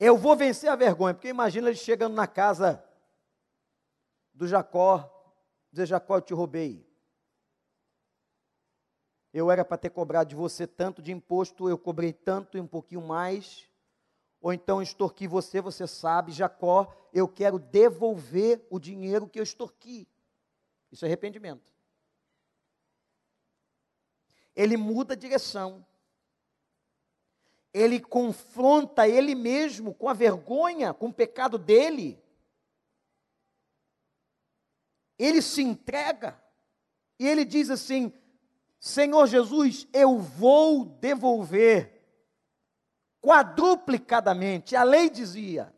[0.00, 2.84] Eu vou vencer a vergonha, porque imagina ele chegando na casa
[4.32, 5.08] do Jacó,
[5.72, 6.84] dizer: Jacó, eu te roubei.
[9.34, 12.66] Eu era para ter cobrado de você tanto de imposto, eu cobrei tanto e um
[12.66, 13.68] pouquinho mais.
[14.40, 20.08] Ou então extorqui você, você sabe, Jacó, eu quero devolver o dinheiro que eu extorqui.
[20.90, 21.74] Isso é arrependimento.
[24.54, 25.84] Ele muda a direção
[27.74, 32.22] ele confronta ele mesmo com a vergonha, com o pecado dele.
[35.18, 36.40] Ele se entrega
[37.18, 38.12] e ele diz assim:
[38.84, 42.04] Senhor Jesus, eu vou devolver
[43.22, 44.76] quadruplicadamente.
[44.76, 45.74] A lei dizia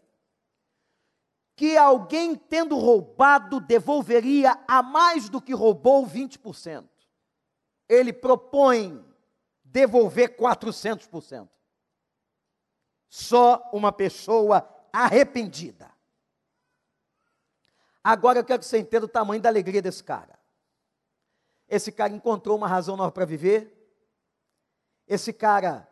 [1.55, 6.85] que alguém tendo roubado devolveria a mais do que roubou 20%.
[7.89, 9.01] Ele propõe
[9.63, 11.49] devolver 400%.
[13.09, 15.95] Só uma pessoa arrependida.
[18.03, 20.36] Agora eu quero que você entenda o tamanho da alegria desse cara.
[21.69, 23.73] Esse cara encontrou uma razão nova para viver.
[25.07, 25.89] Esse cara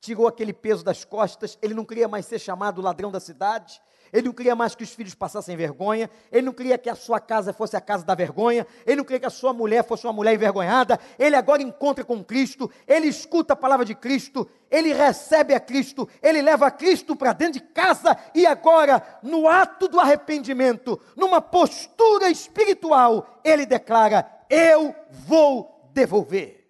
[0.00, 1.58] tirou aquele peso das costas.
[1.62, 3.80] Ele não queria mais ser chamado ladrão da cidade.
[4.12, 7.18] Ele não queria mais que os filhos passassem vergonha, ele não queria que a sua
[7.18, 10.12] casa fosse a casa da vergonha, ele não queria que a sua mulher fosse uma
[10.12, 11.00] mulher envergonhada.
[11.18, 16.06] Ele agora encontra com Cristo, ele escuta a palavra de Cristo, ele recebe a Cristo,
[16.22, 21.40] ele leva a Cristo para dentro de casa e agora, no ato do arrependimento, numa
[21.40, 26.62] postura espiritual, ele declara: Eu vou devolver.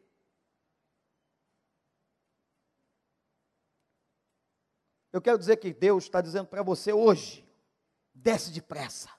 [5.13, 7.45] Eu quero dizer que Deus está dizendo para você hoje:
[8.15, 9.11] desce depressa.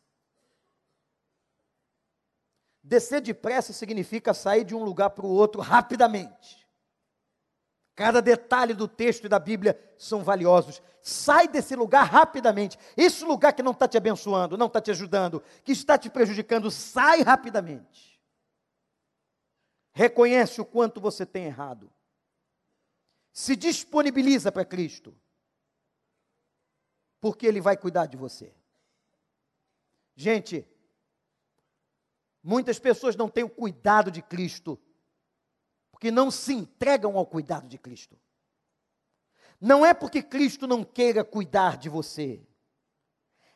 [2.82, 6.66] Descer depressa significa sair de um lugar para o outro rapidamente.
[7.96, 10.82] Cada detalhe do texto e da Bíblia são valiosos.
[11.02, 12.80] Sai desse lugar rapidamente.
[12.96, 16.72] Esse lugar que não está te abençoando, não está te ajudando, que está te prejudicando,
[16.72, 18.13] sai rapidamente.
[19.94, 21.92] Reconhece o quanto você tem errado.
[23.32, 25.16] Se disponibiliza para Cristo
[27.24, 28.54] porque Ele vai cuidar de você.
[30.14, 30.68] Gente,
[32.44, 34.78] muitas pessoas não têm o cuidado de Cristo,
[35.90, 38.20] porque não se entregam ao cuidado de Cristo.
[39.60, 42.46] Não é porque Cristo não queira cuidar de você,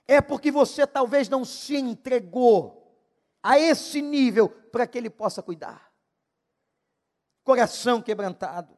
[0.08, 2.98] é porque você talvez não se entregou
[3.44, 5.87] a esse nível para que Ele possa cuidar.
[7.48, 8.78] Coração quebrantado.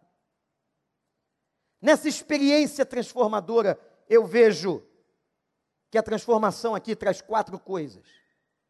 [1.82, 4.88] Nessa experiência transformadora, eu vejo
[5.90, 8.08] que a transformação aqui traz quatro coisas.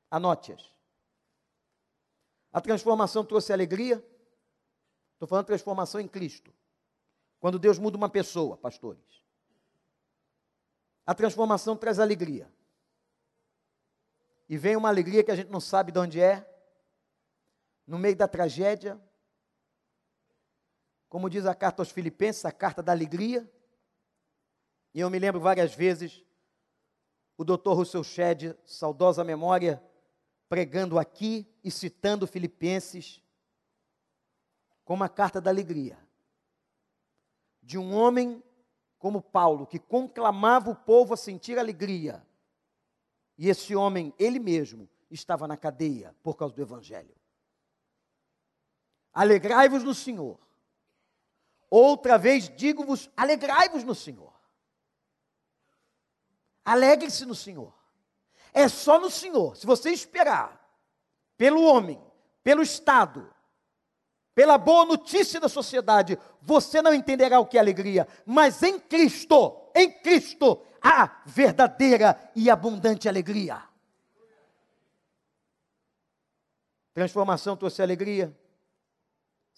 [0.10, 0.74] Anote-as.
[2.54, 3.98] A transformação trouxe alegria.
[5.16, 6.54] Estou falando transformação em Cristo.
[7.38, 9.22] Quando Deus muda uma pessoa, pastores.
[11.06, 12.50] A transformação traz alegria.
[14.48, 16.50] E vem uma alegria que a gente não sabe de onde é.
[17.86, 18.98] No meio da tragédia.
[21.10, 23.52] Como diz a carta aos Filipenses, a carta da alegria.
[24.94, 26.24] E eu me lembro várias vezes
[27.38, 29.84] o doutor Russell Shedd, saudosa memória,
[30.48, 33.22] pregando aqui e citando Filipenses
[34.84, 35.98] com uma carta da alegria
[37.70, 38.44] de um homem
[38.98, 42.26] como Paulo, que conclamava o povo a sentir alegria.
[43.38, 47.16] E esse homem, ele mesmo, estava na cadeia por causa do Evangelho.
[49.14, 50.40] Alegrai-vos no Senhor.
[51.70, 54.34] Outra vez digo-vos: alegrai-vos no Senhor.
[56.66, 57.74] Alegre-se no Senhor.
[58.54, 59.56] É só no Senhor.
[59.56, 60.60] Se você esperar
[61.38, 62.02] pelo homem,
[62.44, 63.34] pelo Estado,
[64.34, 68.08] pela boa notícia da sociedade, você não entenderá o que é alegria.
[68.26, 73.62] Mas em Cristo, em Cristo há verdadeira e abundante alegria.
[76.94, 78.36] Transformação trouxe alegria.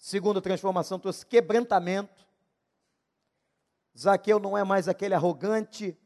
[0.02, 2.26] Segunda transformação trouxe quebrantamento.
[3.96, 5.96] Zaqueu não é mais aquele arrogante,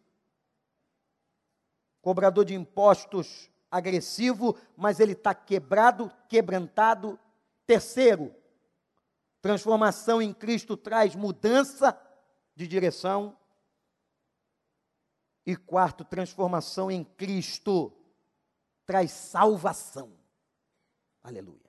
[2.03, 7.18] cobrador de impostos agressivo, mas ele está quebrado, quebrantado.
[7.66, 8.34] Terceiro,
[9.40, 11.99] transformação em Cristo traz mudança
[12.55, 13.34] de direção.
[15.47, 17.90] E quarto, transformação em Cristo
[18.84, 20.12] traz salvação.
[21.24, 21.65] Aleluia.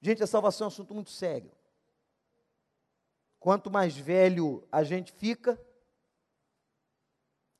[0.00, 1.50] Gente, a salvação é um assunto muito sério.
[3.38, 5.60] Quanto mais velho a gente fica,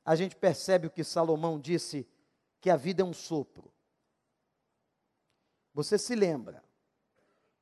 [0.05, 2.09] a gente percebe o que Salomão disse,
[2.61, 3.72] que a vida é um sopro.
[5.74, 6.64] Você se lembra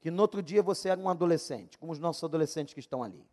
[0.01, 3.27] que no outro dia você era um adolescente, como os nossos adolescentes que estão ali.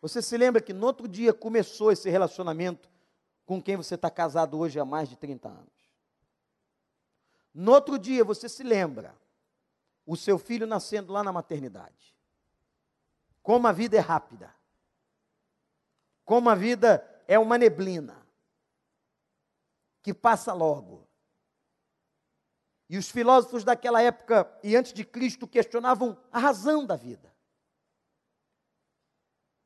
[0.00, 2.90] Você se lembra que no outro dia começou esse relacionamento
[3.44, 5.94] com quem você está casado hoje há mais de 30 anos.
[7.52, 9.14] No outro dia você se lembra
[10.06, 12.14] o seu filho nascendo lá na maternidade.
[13.42, 14.54] Como a vida é rápida.
[16.24, 18.26] Como a vida é uma neblina
[20.02, 21.08] que passa logo.
[22.88, 27.32] E os filósofos daquela época e antes de Cristo questionavam a razão da vida.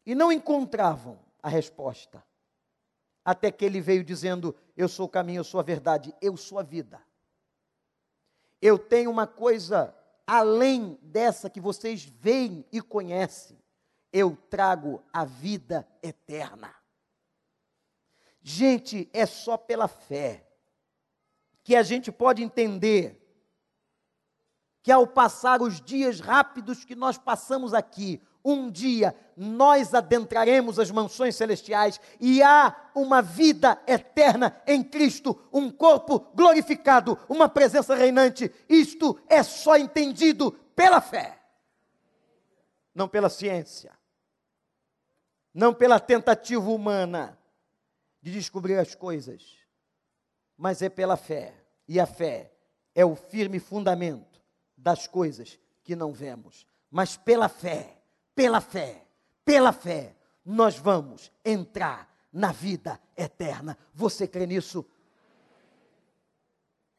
[0.04, 2.22] E não encontravam a resposta.
[3.24, 6.58] Até que ele veio dizendo: Eu sou o caminho, eu sou a verdade, eu sou
[6.58, 7.00] a vida.
[8.60, 9.94] Eu tenho uma coisa
[10.26, 13.58] além dessa que vocês veem e conhecem.
[14.12, 16.74] Eu trago a vida eterna.
[18.42, 20.46] Gente, é só pela fé
[21.62, 23.20] que a gente pode entender
[24.82, 30.90] que ao passar os dias rápidos que nós passamos aqui, um dia nós adentraremos as
[30.90, 38.52] mansões celestiais e há uma vida eterna em Cristo, um corpo glorificado, uma presença reinante.
[38.68, 41.40] Isto é só entendido pela fé,
[42.94, 43.92] não pela ciência,
[45.52, 47.38] não pela tentativa humana
[48.20, 49.56] de descobrir as coisas,
[50.56, 51.54] mas é pela fé.
[51.86, 52.52] E a fé
[52.94, 54.40] é o firme fundamento
[54.76, 56.66] das coisas que não vemos.
[56.90, 57.98] Mas pela fé,
[58.34, 59.06] pela fé,
[59.44, 63.78] pela fé, nós vamos entrar na vida eterna.
[63.94, 64.84] Você crê nisso?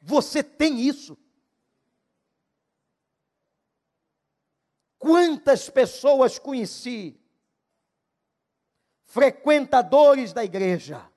[0.01, 1.17] Você tem isso?
[4.97, 7.19] Quantas pessoas conheci,
[9.03, 11.07] frequentadores da igreja,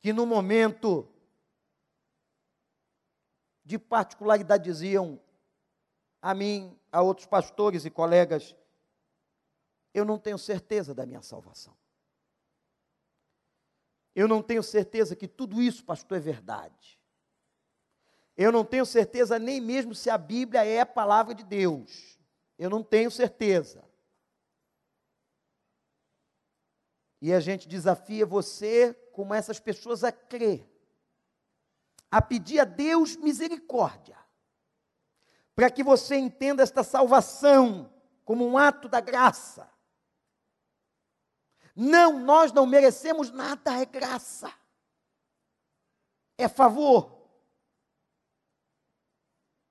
[0.00, 1.08] que no momento
[3.64, 5.20] de particularidade diziam
[6.28, 8.54] a mim, a outros pastores e colegas,
[9.94, 11.74] eu não tenho certeza da minha salvação.
[14.14, 17.00] Eu não tenho certeza que tudo isso, pastor, é verdade.
[18.36, 22.18] Eu não tenho certeza nem mesmo se a Bíblia é a palavra de Deus.
[22.58, 23.82] Eu não tenho certeza.
[27.22, 30.62] E a gente desafia você, como essas pessoas, a crer,
[32.10, 34.17] a pedir a Deus misericórdia,
[35.58, 37.92] para que você entenda esta salvação
[38.24, 39.68] como um ato da graça.
[41.74, 44.56] Não, nós não merecemos nada, é graça,
[46.36, 47.28] é favor,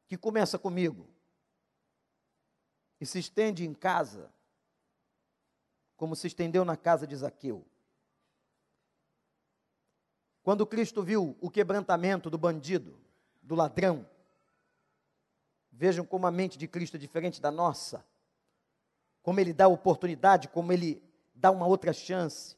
[0.09, 1.07] que começa comigo
[2.99, 4.29] e se estende em casa
[5.95, 7.65] como se estendeu na casa de Zaqueu.
[10.43, 12.99] Quando Cristo viu o quebrantamento do bandido,
[13.41, 14.05] do ladrão,
[15.78, 18.03] vejam como a mente de Cristo é diferente da nossa,
[19.21, 21.03] como ele dá oportunidade, como ele
[21.36, 22.57] dá uma outra chance.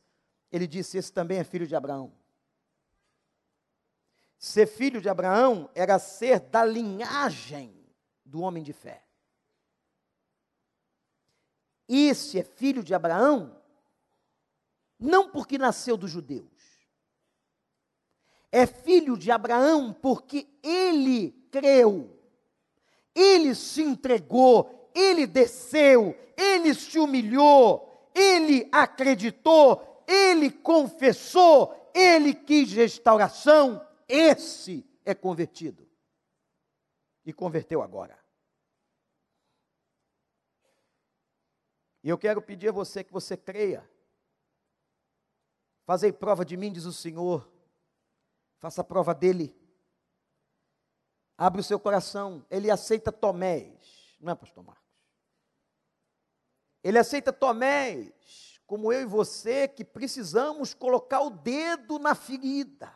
[0.50, 2.14] Ele disse: Esse também é filho de Abraão.
[4.38, 7.76] Ser filho de Abraão era ser da linhagem
[8.24, 9.04] do homem de fé.
[11.90, 13.60] Esse é filho de Abraão,
[14.98, 16.48] não porque nasceu dos judeus.
[18.50, 22.19] É filho de Abraão porque ele creu,
[23.20, 33.86] ele se entregou, ele desceu, ele se humilhou, ele acreditou, ele confessou, ele quis restauração.
[34.08, 35.88] Esse é convertido.
[37.26, 38.18] E converteu agora.
[42.02, 43.88] E eu quero pedir a você que você creia.
[45.86, 47.52] Fazei prova de mim, diz o Senhor.
[48.58, 49.59] Faça prova dele.
[51.40, 52.46] Abre o seu coração.
[52.52, 54.84] Ele aceita Tomés, não é, pastor Marcos?
[56.84, 58.12] Ele aceita Tomé,
[58.68, 62.94] como eu e você, que precisamos colocar o dedo na ferida.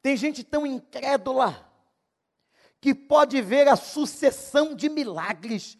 [0.00, 1.70] Tem gente tão incrédula
[2.80, 5.76] que pode ver a sucessão de milagres,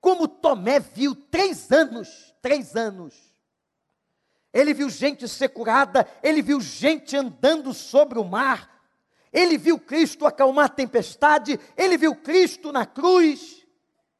[0.00, 3.32] como Tomé viu três anos, três anos.
[4.52, 8.79] Ele viu gente ser curada, ele viu gente andando sobre o mar,
[9.32, 13.66] ele viu Cristo acalmar a tempestade, ele viu Cristo na cruz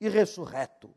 [0.01, 0.95] e ressurreto.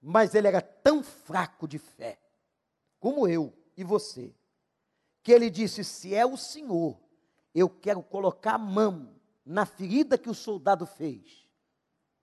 [0.00, 2.20] Mas ele era tão fraco de fé,
[3.00, 4.34] como eu e você,
[5.22, 7.00] que ele disse: Se é o Senhor,
[7.54, 11.48] eu quero colocar a mão na ferida que o soldado fez,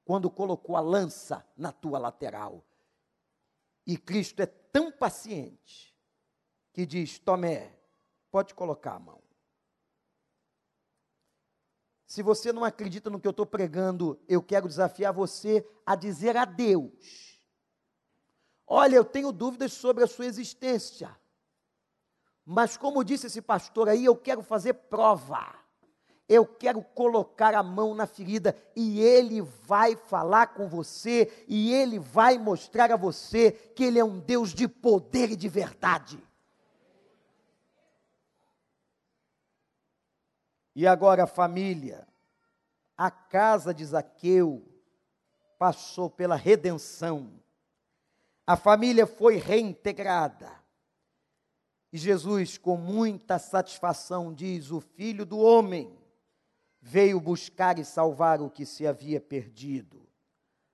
[0.06, 2.64] quando colocou a lança na tua lateral.
[3.86, 5.96] E Cristo é tão paciente
[6.72, 7.76] que diz: Tomé,
[8.32, 9.25] pode colocar a mão.
[12.16, 16.38] Se você não acredita no que eu estou pregando, eu quero desafiar você a dizer
[16.38, 17.42] a Deus:
[18.66, 21.14] Olha, eu tenho dúvidas sobre a sua existência,
[22.46, 25.56] mas como disse esse pastor aí, eu quero fazer prova.
[26.26, 32.00] Eu quero colocar a mão na ferida e ele vai falar com você e ele
[32.00, 36.18] vai mostrar a você que ele é um Deus de poder e de verdade.
[40.76, 42.06] E agora, família,
[42.98, 44.62] a casa de Zaqueu
[45.58, 47.32] passou pela redenção.
[48.46, 50.52] A família foi reintegrada.
[51.94, 55.98] E Jesus, com muita satisfação, diz: O filho do homem
[56.82, 60.06] veio buscar e salvar o que se havia perdido.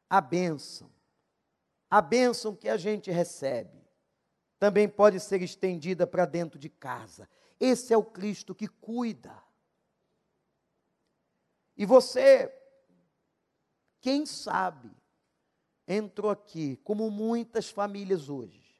[0.10, 0.90] A bênção,
[1.90, 3.88] a bênção que a gente recebe,
[4.60, 7.30] também pode ser estendida para dentro de casa.
[7.60, 9.32] Esse é o Cristo que cuida.
[11.76, 12.54] E você,
[14.00, 14.92] quem sabe,
[15.88, 18.76] entrou aqui, como muitas famílias hoje,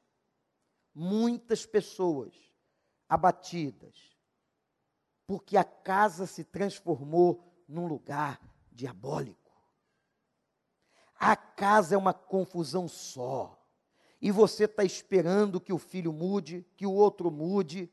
[0.94, 2.34] muitas pessoas
[3.08, 3.94] abatidas,
[5.26, 8.40] porque a casa se transformou num lugar
[8.70, 9.38] diabólico.
[11.14, 13.58] A casa é uma confusão só.
[14.20, 17.90] E você está esperando que o filho mude, que o outro mude.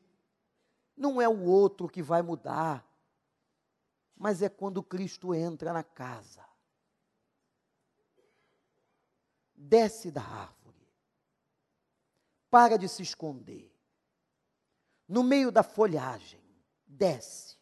[0.96, 2.89] Não é o outro que vai mudar
[4.20, 6.46] mas é quando Cristo entra na casa.
[9.54, 10.86] Desce da árvore.
[12.50, 13.74] Para de se esconder.
[15.08, 16.44] No meio da folhagem,
[16.86, 17.56] desce.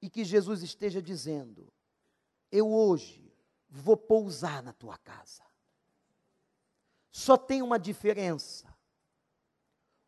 [0.00, 1.72] E que Jesus esteja dizendo:
[2.48, 3.36] Eu hoje
[3.68, 5.42] vou pousar na tua casa.
[7.10, 8.72] Só tem uma diferença.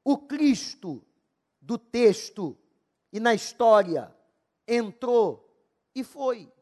[0.05, 1.05] O Cristo
[1.61, 2.57] do texto
[3.13, 4.16] e na história
[4.67, 5.49] entrou
[5.95, 6.53] e foi.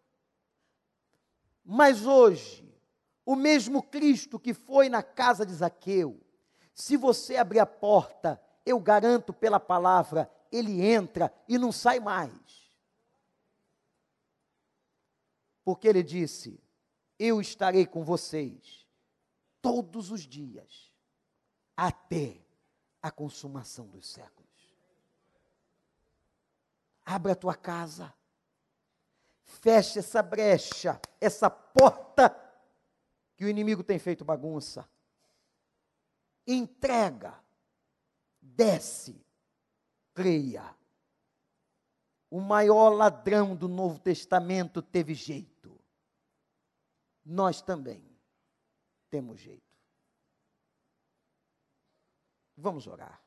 [1.65, 2.65] Mas hoje,
[3.25, 6.21] o mesmo Cristo que foi na casa de Zaqueu,
[6.75, 12.33] se você abrir a porta, eu garanto pela palavra, ele entra e não sai mais.
[15.65, 16.61] Porque ele disse:
[17.19, 18.87] Eu estarei com vocês
[19.63, 20.93] todos os dias,
[21.75, 22.45] até
[23.01, 24.44] a consumação dos séculos.
[27.05, 28.15] Abra a tua casa.
[29.43, 32.35] Feche essa brecha, essa porta
[33.37, 34.89] que o inimigo tem feito bagunça.
[36.47, 37.39] Entrega.
[38.41, 39.25] Desce.
[40.15, 40.75] Creia.
[42.31, 45.79] O maior ladrão do Novo Testamento teve jeito.
[47.25, 48.05] Nós também
[49.09, 49.63] temos jeito.
[52.57, 53.24] Vamos orar.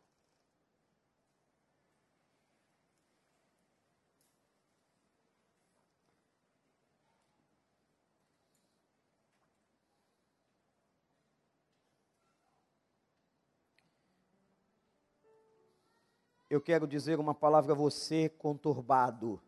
[16.50, 19.42] Eu quero dizer uma palavra a você conturbado.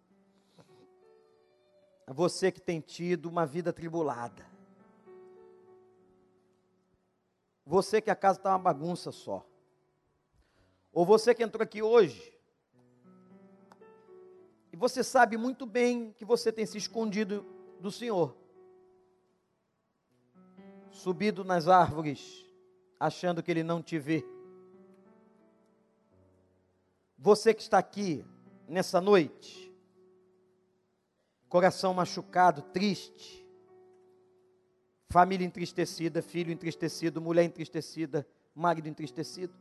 [2.05, 4.45] A você que tem tido uma vida tribulada.
[7.65, 9.45] Você que a casa está uma bagunça só.
[10.91, 12.33] Ou você que entrou aqui hoje.
[14.73, 17.45] E você sabe muito bem que você tem se escondido
[17.79, 18.35] do Senhor.
[20.91, 22.45] Subido nas árvores,
[22.99, 24.25] achando que Ele não te vê
[27.19, 28.25] você que está aqui
[28.65, 29.75] nessa noite,
[31.49, 33.45] coração machucado, triste,
[35.09, 39.53] família entristecida, filho entristecido, mulher entristecida, marido entristecido.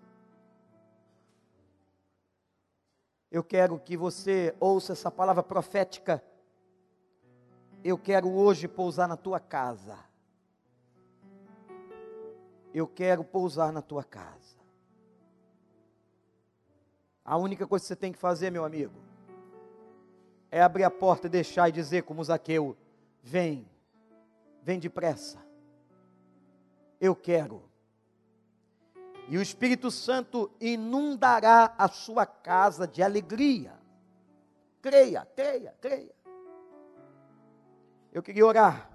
[3.28, 6.22] Eu quero que você ouça essa palavra profética.
[7.82, 9.98] Eu quero hoje pousar na tua casa.
[12.72, 14.57] Eu quero pousar na tua casa.
[17.28, 18.94] A única coisa que você tem que fazer, meu amigo,
[20.50, 22.74] é abrir a porta e deixar e dizer, como Zaqueu:
[23.22, 23.68] Vem,
[24.62, 25.36] vem depressa.
[26.98, 27.62] Eu quero.
[29.28, 33.74] E o Espírito Santo inundará a sua casa de alegria.
[34.80, 36.14] Creia, creia, creia.
[38.10, 38.90] Eu queria orar.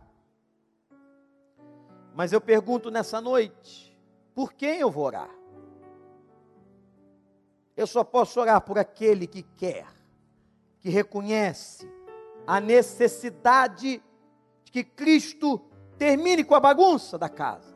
[2.16, 3.96] Mas eu pergunto nessa noite:
[4.34, 5.43] por quem eu vou orar?
[7.76, 9.88] Eu só posso orar por aquele que quer,
[10.80, 11.90] que reconhece
[12.46, 14.02] a necessidade
[14.64, 15.60] de que Cristo
[15.98, 17.74] termine com a bagunça da casa.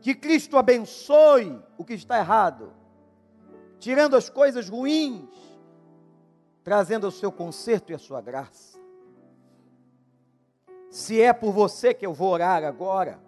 [0.00, 2.72] Que Cristo abençoe o que está errado,
[3.78, 5.28] tirando as coisas ruins,
[6.62, 8.78] trazendo o seu conserto e a sua graça.
[10.90, 13.20] Se é por você que eu vou orar agora,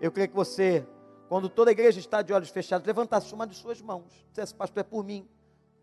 [0.00, 0.84] eu creio que você
[1.30, 4.26] quando toda a igreja está de olhos fechados, levantasse uma de suas mãos.
[4.30, 5.28] Dissesse, pastor, é por mim.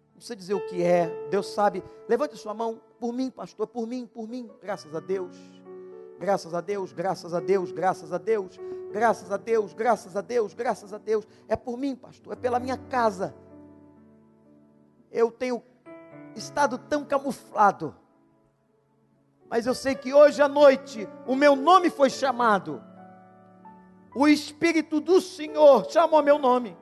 [0.10, 1.82] Não precisa dizer o que é, Deus sabe.
[2.06, 4.52] Levante sua mão, por mim, pastor, por mim, por mim.
[4.62, 5.38] Graças a Deus.
[6.20, 8.60] Graças a Deus, graças a Deus, graças a Deus,
[8.92, 11.26] graças a Deus, graças a Deus, graças a Deus.
[11.48, 13.34] É por mim, pastor, é pela minha casa.
[15.10, 15.64] Eu tenho
[16.36, 17.96] estado tão camuflado,
[19.50, 22.84] mas eu sei que hoje à noite o meu nome foi chamado
[24.16, 26.76] o Espírito do Senhor chamou meu nome.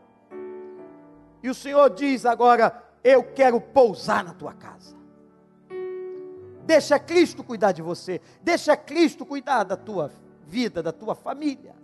[1.44, 4.96] E o Senhor diz agora: Eu quero pousar na tua casa.
[6.66, 8.20] Deixa Cristo cuidar de você.
[8.42, 10.12] Deixa Cristo cuidar da tua
[10.48, 11.76] vida, da tua família.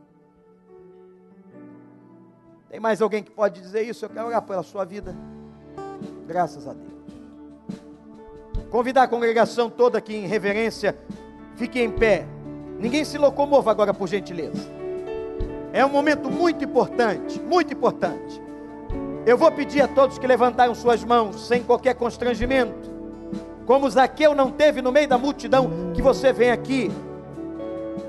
[2.69, 4.05] Tem mais alguém que pode dizer isso?
[4.05, 5.15] Eu quero orar pela sua vida.
[6.25, 6.91] Graças a Deus.
[8.71, 10.97] Convidar a congregação toda aqui em reverência.
[11.57, 12.25] Fique em pé.
[12.79, 14.80] Ninguém se locomova agora, por gentileza.
[15.73, 18.41] É um momento muito importante, muito importante.
[19.25, 22.89] Eu vou pedir a todos que levantaram suas mãos, sem qualquer constrangimento,
[23.65, 26.91] como Zaqueu não teve no meio da multidão, que você vem aqui.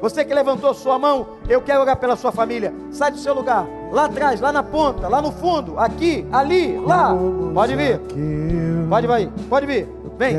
[0.00, 2.74] Você que levantou sua mão, eu quero orar pela sua família.
[2.90, 7.14] Sai do seu lugar, lá atrás, lá na ponta, lá no fundo, aqui, ali, lá.
[7.54, 8.00] Pode vir.
[8.88, 9.88] Pode vir, pode vir.
[10.18, 10.36] Vem.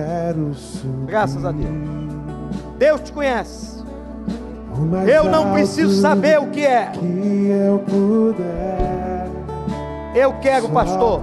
[1.06, 1.72] Graças a Deus.
[2.78, 3.73] Deus te conhece.
[5.08, 6.92] Eu não preciso saber o que é.
[10.16, 11.22] Eu quero, pastor.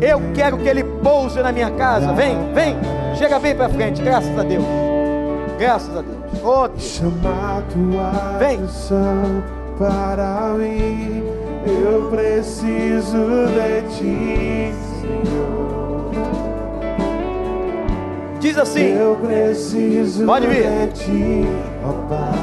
[0.00, 2.12] Eu quero que ele pouse na minha casa.
[2.12, 2.76] Vem, vem.
[3.16, 4.02] Chega bem para frente.
[4.02, 4.64] Graças a Deus.
[5.58, 6.42] Graças a Deus.
[6.42, 6.80] Outro.
[6.80, 8.60] Chamar tua vem.
[9.78, 11.22] para mim.
[11.66, 15.70] Eu preciso de ti, Senhor.
[18.40, 18.96] Diz assim.
[18.96, 20.62] Eu preciso Pode vir.
[20.62, 21.44] de ti,
[21.84, 22.39] ó Pai.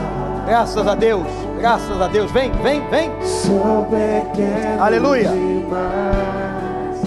[0.47, 1.27] Graças a Deus,
[1.59, 2.31] graças a Deus.
[2.31, 3.11] Vem, vem, vem.
[3.21, 5.27] Sou pequeno Aleluia.
[5.27, 7.01] demais.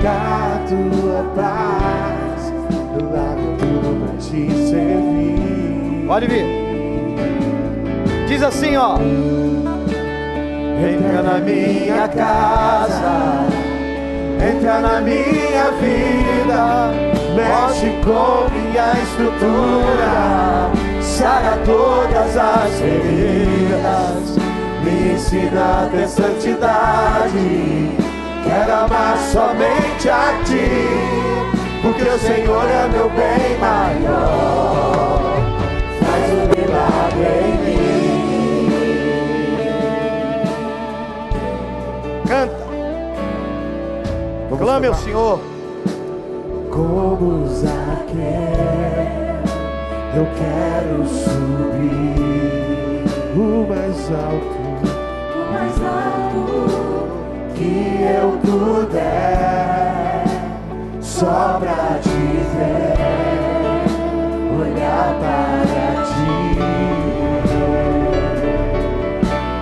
[0.00, 2.52] Dá tua paz.
[2.96, 6.06] Pra te servir.
[6.06, 6.46] Pode vir.
[8.28, 8.98] Diz assim, ó.
[10.76, 13.46] Entra na minha casa,
[14.38, 16.90] entra na minha vida,
[17.34, 20.70] mexe com minha estrutura,
[21.14, 24.36] sara todas as feridas,
[24.82, 27.92] me ensina a ter santidade,
[28.42, 30.88] quero amar somente a ti,
[31.82, 35.36] porque o Senhor é meu bem maior,
[36.00, 37.84] faz um milagre em mim.
[42.26, 42.64] Canta.
[44.50, 44.94] Vamos Clame ao.
[44.94, 45.40] Senhor.
[46.72, 49.13] Como Zaqueu,
[50.16, 52.14] eu quero subir
[53.34, 54.62] o mais alto,
[55.34, 56.44] o mais alto
[57.56, 60.24] que eu puder,
[61.00, 62.18] só pra te
[62.54, 62.94] ver,
[64.56, 66.34] olhar para ti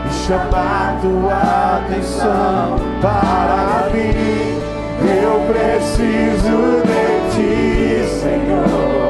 [0.07, 1.41] e chamar tua
[1.79, 4.61] atenção para mim.
[5.05, 9.02] Eu preciso de ti, Senhor.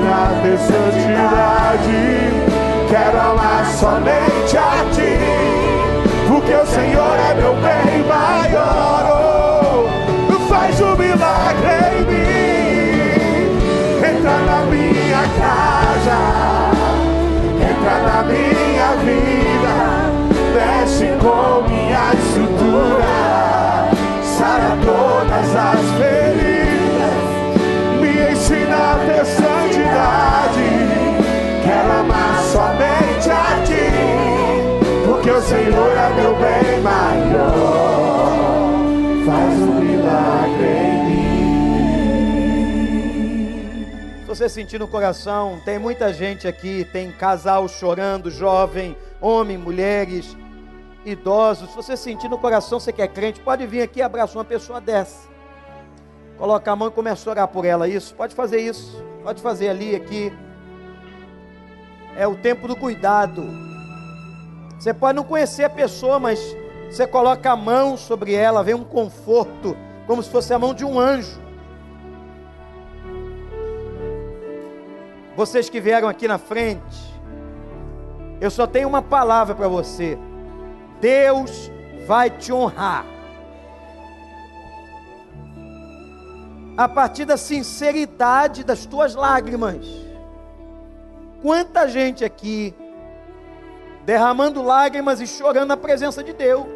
[0.00, 2.00] Me ensina a ter santidade.
[2.88, 5.18] Quero amar somente a ti,
[6.26, 9.04] porque o Senhor é meu bem maior.
[10.28, 12.30] Oh, faz um milagre em mim.
[13.98, 16.18] Entra na minha casa,
[17.60, 19.76] entra na minha vida,
[20.54, 23.12] mexe com minha estrutura,
[24.24, 25.89] sara todas as
[28.90, 30.64] ensina a santidade.
[31.62, 33.90] Quero amar somente a ti,
[35.06, 38.30] porque o Senhor é meu bem maior.
[39.26, 41.20] Faz um milagre em mim.
[44.22, 50.36] Se você sentir no coração, tem muita gente aqui, tem casal chorando, jovem, homem, mulheres,
[51.04, 51.70] idosos.
[51.70, 54.44] Se você sentir no coração, você que é crente, pode vir aqui e abraçar uma
[54.44, 55.30] pessoa dessa.
[56.40, 57.86] Coloca a mão e começa a orar por ela.
[57.86, 59.04] Isso, pode fazer isso.
[59.22, 60.32] Pode fazer ali, aqui.
[62.16, 63.44] É o tempo do cuidado.
[64.78, 66.40] Você pode não conhecer a pessoa, mas
[66.90, 69.76] você coloca a mão sobre ela, vem um conforto,
[70.06, 71.38] como se fosse a mão de um anjo.
[75.36, 77.20] Vocês que vieram aqui na frente,
[78.40, 80.18] eu só tenho uma palavra para você.
[81.02, 81.70] Deus
[82.06, 83.19] vai te honrar.
[86.80, 89.84] A partir da sinceridade das tuas lágrimas.
[91.42, 92.74] Quanta gente aqui
[94.06, 96.66] derramando lágrimas e chorando na presença de Deus.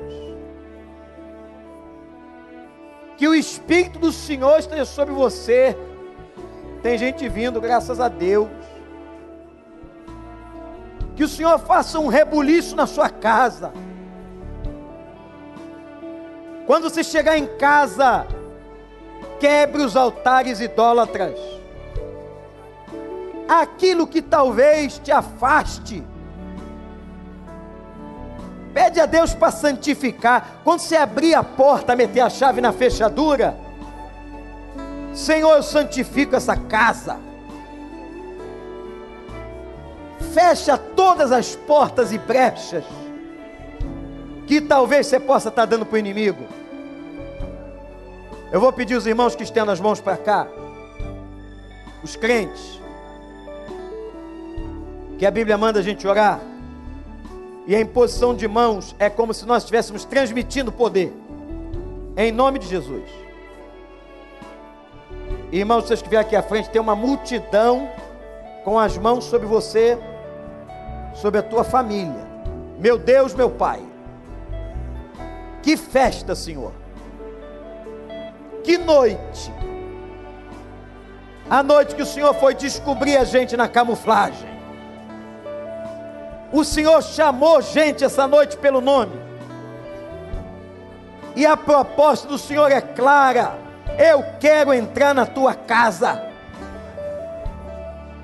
[3.17, 5.75] Que o Espírito do Senhor esteja sobre você.
[6.83, 8.51] Tem gente vindo, graças a Deus.
[11.17, 13.73] Que o Senhor faça um rebuliço na sua casa.
[16.67, 18.27] Quando você chegar em casa,
[19.45, 21.39] quebre os altares idólatras.
[23.47, 26.03] Aquilo que talvez te afaste.
[28.73, 30.63] Pede a Deus para santificar.
[30.65, 33.55] Quando você abrir a porta, meter a chave na fechadura,
[35.13, 37.19] Senhor, eu santifico essa casa.
[40.33, 42.85] Fecha todas as portas e brechas
[44.47, 46.64] que talvez você possa estar dando para o inimigo.
[48.55, 50.47] Eu vou pedir os irmãos que estendam as mãos para cá,
[52.05, 52.81] os crentes,
[55.19, 56.39] que a Bíblia manda a gente orar,
[57.67, 61.13] e a imposição de mãos é como se nós estivéssemos transmitindo poder,
[62.17, 63.11] em nome de Jesus.
[65.51, 67.91] Irmãos, vocês que vêm aqui à frente, tem uma multidão
[68.63, 69.99] com as mãos sobre você,
[71.13, 72.25] sobre a tua família.
[72.79, 73.83] Meu Deus, meu Pai.
[75.61, 76.84] Que festa, Senhor.
[78.65, 79.53] Que noite.
[81.49, 84.49] A noite que o Senhor foi descobrir a gente na camuflagem.
[86.51, 89.13] O Senhor chamou gente essa noite pelo nome.
[91.37, 93.59] E a proposta do Senhor é clara.
[93.99, 96.31] Eu quero entrar na tua casa.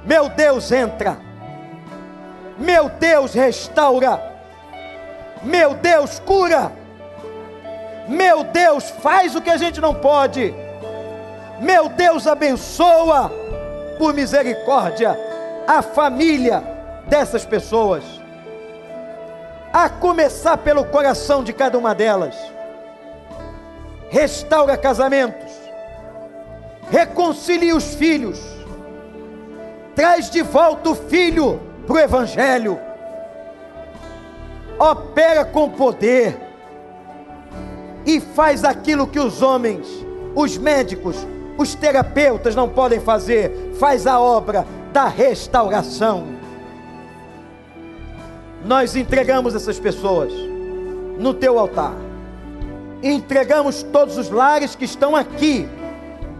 [0.06, 1.18] Meu Deus, entra.
[2.56, 4.18] Meu Deus, restaura.
[5.42, 6.79] Meu Deus, cura.
[8.08, 10.54] Meu Deus, faz o que a gente não pode.
[11.60, 13.30] Meu Deus, abençoa
[13.98, 15.18] por misericórdia
[15.66, 16.62] a família
[17.06, 18.02] dessas pessoas.
[19.72, 22.34] A começar pelo coração de cada uma delas.
[24.08, 25.52] Restaura casamentos.
[26.90, 28.40] Reconcilia os filhos.
[29.94, 32.80] Traz de volta o filho para o Evangelho.
[34.78, 36.49] Opera com poder
[38.06, 39.86] e faz aquilo que os homens,
[40.34, 41.16] os médicos,
[41.58, 46.26] os terapeutas não podem fazer, faz a obra da restauração.
[48.64, 50.32] Nós entregamos essas pessoas
[51.18, 51.94] no teu altar,
[53.02, 55.68] entregamos todos os lares que estão aqui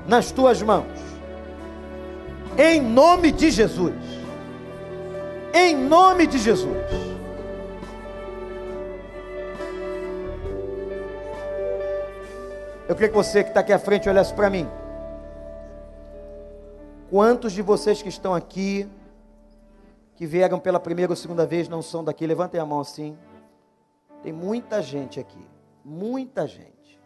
[0.06, 0.86] nas tuas mãos,
[2.56, 3.94] em nome de Jesus,
[5.52, 7.09] em nome de Jesus.
[12.91, 14.68] Eu queria que você que está aqui à frente olhasse para mim.
[17.09, 18.84] Quantos de vocês que estão aqui,
[20.16, 22.26] que vieram pela primeira ou segunda vez, não são daqui?
[22.26, 23.16] Levantem a mão assim.
[24.24, 25.38] Tem muita gente aqui,
[25.84, 26.99] muita gente.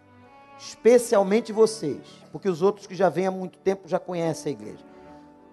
[0.59, 2.01] Especialmente vocês,
[2.33, 4.85] porque os outros que já vêm há muito tempo já conhecem a igreja.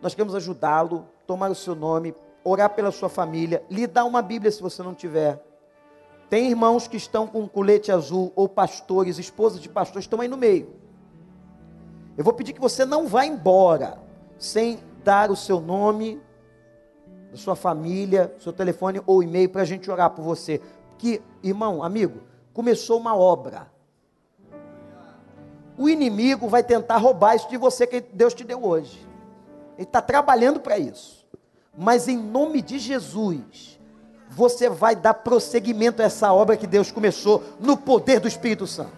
[0.01, 4.49] Nós queremos ajudá-lo, tomar o seu nome, orar pela sua família, lhe dar uma Bíblia
[4.49, 5.43] se você não tiver.
[6.31, 10.37] Tem irmãos que estão com colete azul, ou pastores, esposas de pastores, estão aí no
[10.37, 10.73] meio.
[12.17, 13.99] Eu vou pedir que você não vá embora
[14.39, 16.21] sem dar o seu nome,
[17.31, 20.61] da sua família, seu telefone ou e-mail para a gente orar por você.
[20.97, 22.21] Que, irmão, amigo,
[22.53, 23.69] começou uma obra.
[25.77, 29.05] O inimigo vai tentar roubar isso de você que Deus te deu hoje.
[29.75, 31.27] Ele está trabalhando para isso.
[31.77, 33.70] Mas em nome de Jesus,
[34.31, 38.91] você vai dar prosseguimento a essa obra que Deus começou no poder do Espírito Santo.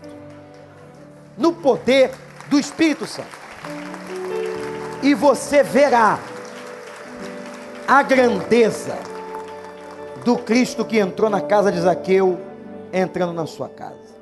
[1.38, 2.12] No poder
[2.50, 3.36] do Espírito Santo.
[5.02, 6.20] E você verá
[7.88, 8.96] a grandeza
[10.24, 12.40] do Cristo que entrou na casa de Zaqueu,
[12.94, 14.14] entrando na sua casa.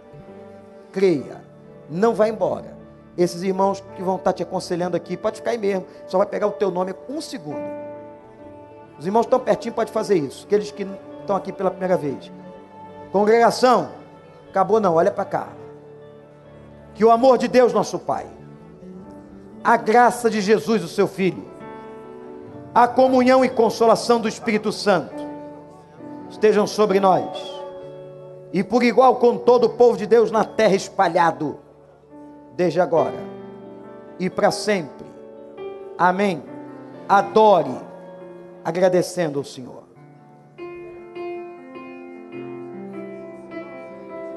[0.91, 1.41] Creia,
[1.89, 2.75] não vá embora.
[3.17, 6.47] Esses irmãos que vão estar te aconselhando aqui, pode ficar aí mesmo, só vai pegar
[6.47, 7.90] o teu nome um segundo.
[8.97, 10.45] Os irmãos estão pertinho, pode fazer isso.
[10.45, 10.87] Aqueles que
[11.19, 12.31] estão aqui pela primeira vez.
[13.11, 13.89] Congregação,
[14.49, 15.47] acabou não, olha para cá.
[16.93, 18.27] Que o amor de Deus, nosso Pai,
[19.63, 21.49] a graça de Jesus, o seu Filho,
[22.73, 25.21] a comunhão e consolação do Espírito Santo
[26.29, 27.37] estejam sobre nós,
[28.53, 31.59] e por igual com todo o povo de Deus na terra espalhado,
[32.55, 33.31] desde agora
[34.21, 35.07] e para sempre.
[35.97, 36.43] Amém.
[37.09, 37.75] Adore,
[38.63, 39.83] agradecendo ao Senhor.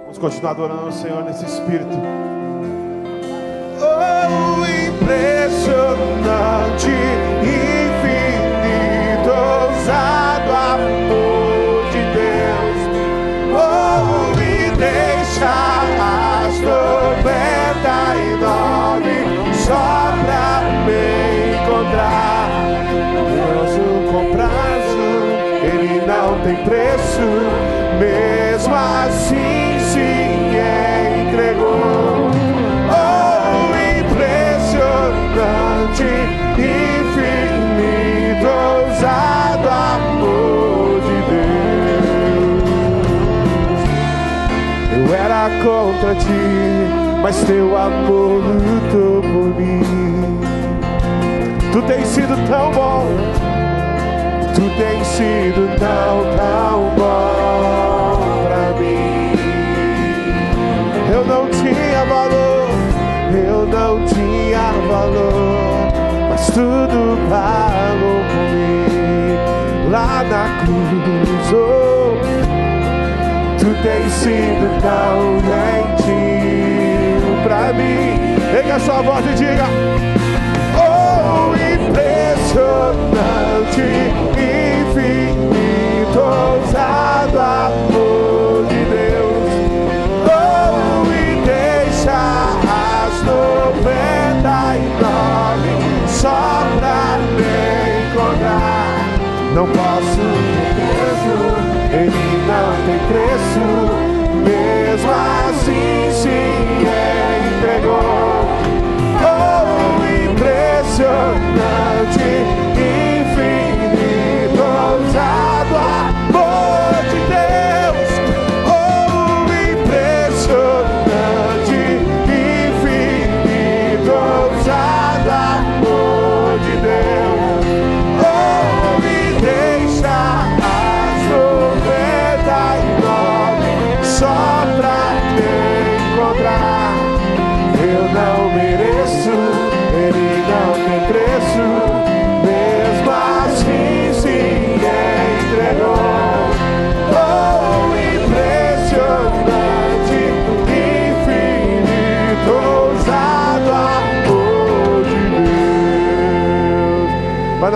[0.03, 1.95] Vamos continuar adorando o Senhor nesse espírito.
[3.81, 6.89] Oh, impressionante,
[7.43, 11.04] infinito, ousado
[45.65, 46.45] contra ti,
[47.23, 50.39] mas teu amor lutou por mim.
[51.73, 53.07] Tu tens sido tão bom,
[54.55, 59.33] tu tens sido tão, tão bom pra mim.
[61.11, 62.69] Eu não tinha valor,
[63.33, 65.89] eu não tinha valor,
[66.29, 71.53] mas tudo pagou por mim lá na cruz.
[71.53, 71.94] Oh,
[73.65, 78.37] tu tens sido tão gentil pra mim.
[78.55, 79.65] Erga a sua voz e diga:
[80.77, 83.81] Oh, impressionante,
[84.37, 89.49] infinito, ousado amor de Deus.
[90.29, 92.21] Oh, e deixa
[92.69, 95.73] as noventa e nove
[96.07, 97.55] só pra me
[98.11, 99.09] encontrar.
[99.55, 100.21] Não posso
[100.77, 101.37] mesmo,
[102.29, 102.34] não
[102.85, 103.84] tem preço,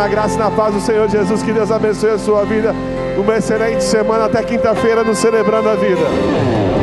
[0.09, 2.75] graça e na paz do Senhor Jesus, que Deus abençoe a sua vida.
[3.17, 6.78] Uma excelente semana até quinta-feira no Celebrando a Vida.